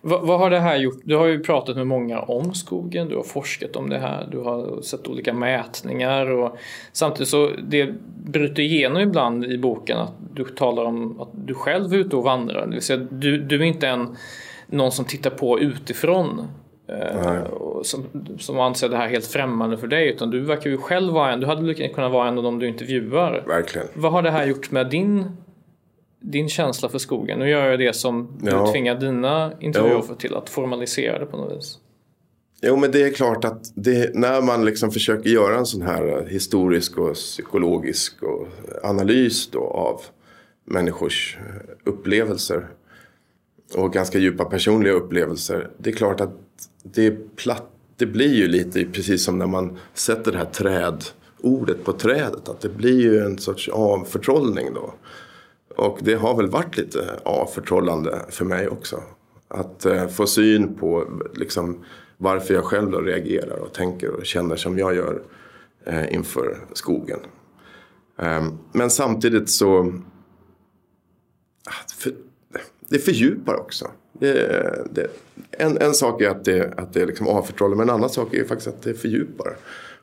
Vad, 0.00 0.26
vad, 0.26 0.38
har 0.38 0.50
det 0.50 0.60
här 0.60 0.76
gjort? 0.76 1.00
Du 1.04 1.16
har 1.16 1.26
ju 1.26 1.40
pratat 1.40 1.76
med 1.76 1.86
många 1.86 2.20
om 2.20 2.54
skogen, 2.54 3.08
du 3.08 3.16
har 3.16 3.22
forskat 3.22 3.76
om 3.76 3.90
det 3.90 3.98
här, 3.98 4.28
du 4.30 4.38
har 4.38 4.82
sett 4.82 5.08
olika 5.08 5.32
mätningar 5.32 6.30
och 6.30 6.56
samtidigt 6.92 7.28
så 7.28 7.50
det 7.68 7.94
bryter 8.24 8.62
igenom 8.62 9.02
ibland 9.02 9.44
i 9.44 9.58
boken 9.58 9.98
att 9.98 10.12
du 10.34 10.44
talar 10.44 10.84
om 10.84 11.20
att 11.20 11.28
du 11.32 11.54
själv 11.54 11.92
är 11.92 11.96
ute 11.96 12.16
och 12.16 12.24
vandrar. 12.24 12.66
Det 12.66 12.72
vill 12.72 12.82
säga 12.82 13.06
du, 13.10 13.38
du 13.38 13.56
är 13.56 13.62
inte 13.62 13.88
en, 13.88 14.16
någon 14.66 14.92
som 14.92 15.04
tittar 15.04 15.30
på 15.30 15.60
utifrån 15.60 16.48
eh, 16.88 17.42
som, 17.82 18.04
som 18.38 18.60
anser 18.60 18.88
det 18.88 18.96
här 18.96 19.08
helt 19.08 19.26
främmande 19.26 19.76
för 19.76 19.86
dig 19.86 20.08
utan 20.08 20.30
du 20.30 20.40
verkar 20.40 20.70
ju 20.70 20.78
själv 20.78 21.12
vara 21.12 21.32
en, 21.32 21.40
du 21.40 21.46
hade 21.46 21.88
kunnat 21.88 22.12
vara 22.12 22.28
en 22.28 22.38
av 22.38 22.44
dem 22.44 22.58
du 22.58 22.68
intervjuar. 22.68 23.44
Verkligen. 23.46 23.86
Vad 23.94 24.12
har 24.12 24.22
det 24.22 24.30
här 24.30 24.46
gjort 24.46 24.70
med 24.70 24.90
din 24.90 25.36
din 26.20 26.48
känsla 26.48 26.88
för 26.88 26.98
skogen. 26.98 27.38
Nu 27.38 27.48
gör 27.48 27.66
jag 27.70 27.78
det 27.78 27.96
som 27.96 28.38
ja. 28.42 28.64
du 28.64 28.72
tvingar 28.72 28.94
dina 28.94 29.52
intervjuer 29.60 30.14
till 30.18 30.34
att 30.34 30.48
formalisera 30.48 31.18
det 31.18 31.26
på 31.26 31.36
något 31.36 31.58
vis. 31.58 31.78
Jo 32.62 32.76
men 32.76 32.90
det 32.90 33.02
är 33.02 33.10
klart 33.10 33.44
att 33.44 33.72
det, 33.74 34.14
när 34.14 34.42
man 34.42 34.64
liksom 34.64 34.90
försöker 34.90 35.30
göra 35.30 35.58
en 35.58 35.66
sån 35.66 35.82
här 35.82 36.26
historisk 36.30 36.98
och 36.98 37.14
psykologisk 37.14 38.22
och 38.22 38.48
analys 38.82 39.50
av 39.54 40.00
människors 40.64 41.38
upplevelser 41.84 42.68
och 43.74 43.92
ganska 43.92 44.18
djupa 44.18 44.44
personliga 44.44 44.92
upplevelser. 44.92 45.70
Det 45.78 45.90
är 45.90 45.94
klart 45.94 46.20
att 46.20 46.34
det, 46.82 47.06
är 47.06 47.16
platt, 47.36 47.70
det 47.96 48.06
blir 48.06 48.34
ju 48.34 48.48
lite 48.48 48.84
precis 48.84 49.24
som 49.24 49.38
när 49.38 49.46
man 49.46 49.78
sätter 49.94 50.32
det 50.32 50.38
här 50.38 50.44
trädordet 50.44 51.84
på 51.84 51.92
trädet. 51.92 52.48
Att 52.48 52.60
det 52.60 52.68
blir 52.68 53.00
ju 53.00 53.18
en 53.18 53.38
sorts 53.38 53.68
avförtrollning 53.68 54.74
då. 54.74 54.94
Och 55.78 55.98
det 56.02 56.14
har 56.14 56.36
väl 56.36 56.50
varit 56.50 56.76
lite 56.76 57.20
avförtrollande 57.22 58.24
för 58.28 58.44
mig 58.44 58.68
också. 58.68 59.02
Att 59.48 59.86
eh, 59.86 60.08
få 60.08 60.26
syn 60.26 60.74
på 60.74 61.04
liksom, 61.34 61.84
varför 62.16 62.54
jag 62.54 62.64
själv 62.64 62.90
då 62.90 63.00
reagerar 63.00 63.58
och 63.58 63.72
tänker 63.72 64.10
och 64.10 64.26
känner 64.26 64.56
som 64.56 64.78
jag 64.78 64.94
gör 64.96 65.22
eh, 65.84 66.14
inför 66.14 66.58
skogen. 66.72 67.18
Eh, 68.18 68.48
men 68.72 68.90
samtidigt 68.90 69.50
så 69.50 69.80
ah, 71.66 71.92
för, 71.98 72.12
det 72.88 72.98
fördjupar 72.98 73.54
också. 73.54 73.90
Det, 74.12 74.84
det, 74.90 75.06
en, 75.50 75.78
en 75.78 75.94
sak 75.94 76.22
är 76.22 76.28
att 76.28 76.44
det, 76.44 76.74
att 76.76 76.92
det 76.92 77.06
liksom 77.06 77.28
avförtrollar 77.28 77.76
men 77.76 77.88
en 77.88 77.94
annan 77.94 78.10
sak 78.10 78.34
är 78.34 78.44
faktiskt 78.44 78.68
att 78.68 78.82
det 78.82 78.94
fördjupar. 78.94 79.56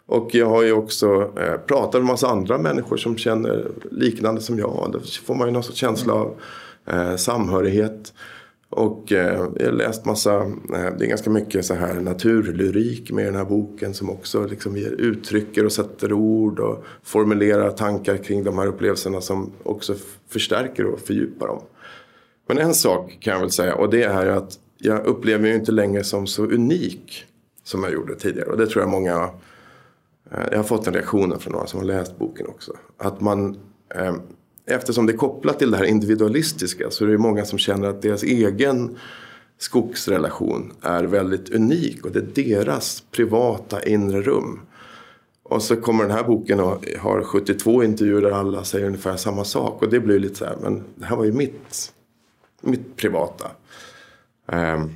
Och 0.07 0.35
jag 0.35 0.49
har 0.49 0.63
ju 0.63 0.71
också 0.71 1.31
eh, 1.39 1.57
pratat 1.67 1.93
med 1.93 2.01
en 2.01 2.07
massa 2.07 2.27
andra 2.27 2.57
människor 2.57 2.97
som 2.97 3.17
känner 3.17 3.71
liknande 3.91 4.41
som 4.41 4.59
jag. 4.59 4.89
Då 4.93 4.99
får 4.99 5.35
man 5.35 5.47
ju 5.47 5.53
någon 5.53 5.63
sorts 5.63 5.77
känsla 5.77 6.13
av 6.13 6.35
eh, 6.85 7.15
samhörighet. 7.15 8.13
Och 8.69 9.11
eh, 9.11 9.47
jag 9.55 9.65
har 9.65 9.71
läst 9.71 10.05
massa, 10.05 10.35
eh, 10.35 10.97
det 10.97 11.05
är 11.05 11.07
ganska 11.07 11.29
mycket 11.29 11.65
så 11.65 11.73
här 11.73 11.93
naturlyrik 11.93 13.11
med 13.11 13.25
den 13.25 13.35
här 13.35 13.45
boken 13.45 13.93
som 13.93 14.09
också 14.09 14.45
liksom 14.45 14.77
ger 14.77 14.91
uttrycker 14.91 15.65
och 15.65 15.71
sätter 15.71 16.13
ord 16.13 16.59
och 16.59 16.85
formulerar 17.03 17.71
tankar 17.71 18.17
kring 18.17 18.43
de 18.43 18.57
här 18.57 18.67
upplevelserna 18.67 19.21
som 19.21 19.51
också 19.63 19.95
förstärker 20.29 20.85
och 20.85 20.99
fördjupar 20.99 21.47
dem. 21.47 21.61
Men 22.47 22.57
en 22.57 22.73
sak 22.73 23.17
kan 23.19 23.33
jag 23.33 23.39
väl 23.39 23.51
säga 23.51 23.75
och 23.75 23.89
det 23.89 24.03
är 24.03 24.27
att 24.27 24.59
jag 24.77 25.05
upplever 25.05 25.41
mig 25.41 25.55
inte 25.55 25.71
längre 25.71 26.03
som 26.03 26.27
så 26.27 26.43
unik 26.43 27.25
som 27.63 27.83
jag 27.83 27.93
gjorde 27.93 28.15
tidigare. 28.15 28.49
Och 28.49 28.57
det 28.57 28.67
tror 28.67 28.83
jag 28.83 28.89
många 28.89 29.29
Eh, 30.31 30.47
jag 30.51 30.57
har 30.57 30.63
fått 30.63 30.85
den 30.85 30.93
reaktionen 30.93 31.39
från 31.39 31.53
några 31.53 31.67
som 31.67 31.79
har 31.79 31.87
läst 31.87 32.17
boken 32.17 32.47
också. 32.47 32.73
Att 32.97 33.21
man, 33.21 33.57
ehm, 33.95 34.21
eftersom 34.65 35.05
det 35.05 35.13
är 35.13 35.17
kopplat 35.17 35.59
till 35.59 35.71
det 35.71 35.77
här 35.77 35.85
individualistiska 35.85 36.91
så 36.91 37.05
är 37.05 37.09
det 37.09 37.17
många 37.17 37.45
som 37.45 37.59
känner 37.59 37.87
att 37.87 38.01
deras 38.01 38.23
egen 38.23 38.97
skogsrelation 39.57 40.73
är 40.81 41.03
väldigt 41.03 41.49
unik 41.49 42.05
och 42.05 42.11
det 42.11 42.19
är 42.19 42.55
deras 42.55 43.03
privata 43.11 43.83
inre 43.83 44.21
rum. 44.21 44.59
Och 45.43 45.61
så 45.61 45.75
kommer 45.75 46.03
den 46.03 46.11
här 46.11 46.23
boken 46.23 46.59
och 46.59 46.85
har 46.99 47.21
72 47.23 47.83
intervjuer 47.83 48.21
där 48.21 48.31
alla 48.31 48.63
säger 48.63 48.85
ungefär 48.85 49.15
samma 49.15 49.43
sak. 49.43 49.81
Och 49.81 49.89
det 49.89 49.99
blir 49.99 50.19
lite 50.19 50.35
så 50.35 50.45
här, 50.45 50.57
men 50.61 50.83
det 50.95 51.05
här 51.05 51.15
var 51.15 51.25
ju 51.25 51.31
mitt, 51.31 51.93
mitt 52.61 52.95
privata. 52.95 53.51
Um, 54.45 54.95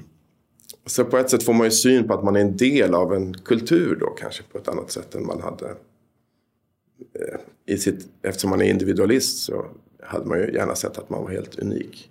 så 0.89 1.05
på 1.05 1.17
ett 1.17 1.29
sätt 1.29 1.43
får 1.43 1.53
man 1.53 1.67
ju 1.67 1.71
syn 1.71 2.07
på 2.07 2.13
att 2.13 2.23
man 2.23 2.35
är 2.35 2.39
en 2.39 2.57
del 2.57 2.95
av 2.95 3.13
en 3.13 3.33
kultur 3.33 3.97
då 3.99 4.09
kanske 4.09 4.43
på 4.43 4.57
ett 4.57 4.67
annat 4.67 4.91
sätt 4.91 5.15
än 5.15 5.25
man 5.25 5.41
hade. 5.41 5.65
Eh, 5.65 7.39
I 7.65 7.77
sitt, 7.77 8.07
eftersom 8.21 8.49
man 8.49 8.61
är 8.61 8.65
individualist 8.65 9.43
så 9.43 9.65
hade 10.03 10.25
man 10.25 10.39
ju 10.39 10.53
gärna 10.53 10.75
sett 10.75 10.97
att 10.97 11.09
man 11.09 11.23
var 11.23 11.29
helt 11.29 11.59
unik. 11.59 12.09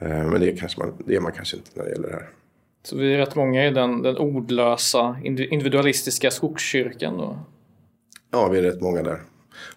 Eh, 0.00 0.08
men 0.08 0.40
det, 0.40 0.52
kanske 0.52 0.80
man, 0.80 0.92
det 1.06 1.16
är 1.16 1.20
man 1.20 1.32
kanske 1.32 1.56
inte 1.56 1.70
när 1.74 1.84
det 1.84 1.90
gäller 1.90 2.08
det 2.08 2.14
här. 2.14 2.28
Så 2.82 2.96
vi 2.96 3.14
är 3.14 3.18
rätt 3.18 3.34
många 3.34 3.66
i 3.66 3.70
den, 3.70 4.02
den 4.02 4.16
ordlösa 4.16 5.16
individualistiska 5.24 6.30
skogskyrkan 6.30 7.18
då? 7.18 7.38
Ja, 8.30 8.48
vi 8.48 8.58
är 8.58 8.62
rätt 8.62 8.80
många 8.80 9.02
där. 9.02 9.20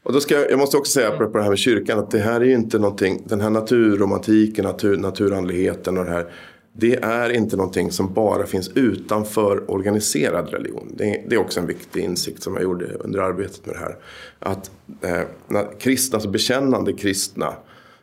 Och 0.03 0.13
då 0.13 0.21
ska 0.21 0.35
jag, 0.35 0.51
jag 0.51 0.59
måste 0.59 0.77
också 0.77 0.91
säga 0.91 1.11
på 1.11 1.23
det 1.23 1.41
här 1.41 1.49
med 1.49 1.59
kyrkan 1.59 1.99
att 1.99 2.11
det 2.11 2.19
här 2.19 2.41
är 2.41 2.45
ju 2.45 2.53
inte 2.53 2.79
någonting, 2.79 3.23
den 3.25 3.41
här 3.41 3.49
naturromantiken, 3.49 4.65
natur, 4.65 4.97
naturandligheten 4.97 5.97
och 5.97 6.05
det 6.05 6.11
här. 6.11 6.31
Det 6.79 6.95
är 6.95 7.29
inte 7.29 7.57
någonting 7.57 7.91
som 7.91 8.13
bara 8.13 8.45
finns 8.45 8.69
utanför 8.75 9.71
organiserad 9.71 10.49
religion. 10.49 10.93
Det 10.97 11.33
är, 11.33 11.37
också 11.37 11.59
en 11.59 11.67
viktig 11.67 12.03
insikt 12.03 12.43
som 12.43 12.53
jag 12.53 12.63
gjorde 12.63 12.85
under 12.85 13.19
arbetet 13.19 13.65
med 13.65 13.75
det 13.75 13.79
här. 13.79 13.95
Att 14.39 14.71
eh, 15.01 15.61
kristna, 15.79 16.15
alltså 16.15 16.29
bekännande 16.29 16.93
kristna 16.93 17.53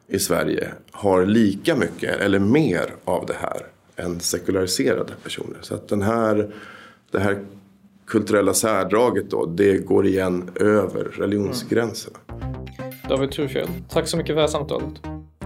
i 0.08 0.18
Sverige 0.18 0.68
har 0.90 1.26
lika 1.26 1.76
mycket 1.76 2.20
eller 2.20 2.38
mer 2.38 2.94
av 3.04 3.26
det 3.26 3.36
här 3.40 3.66
än 3.96 4.20
sekulariserade 4.20 5.12
personer. 5.22 5.58
Så 5.60 5.74
att 5.74 5.88
den 5.88 6.02
här, 6.02 6.54
det 7.10 7.18
här 7.18 7.38
kulturella 8.06 8.54
särdraget 8.54 9.30
då, 9.30 9.46
det 9.46 9.78
går 9.78 10.06
igen 10.06 10.50
över 10.54 11.04
religionsgränserna. 11.04 12.18
Mm. 12.28 12.66
David 13.08 13.30
Thurfjell, 13.30 13.68
tack 13.90 14.08
så 14.08 14.16
mycket 14.16 14.28
för 14.28 14.34
det 14.34 14.40
här 14.40 14.48
samtalet. 14.48 14.94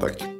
Tack. 0.00 0.39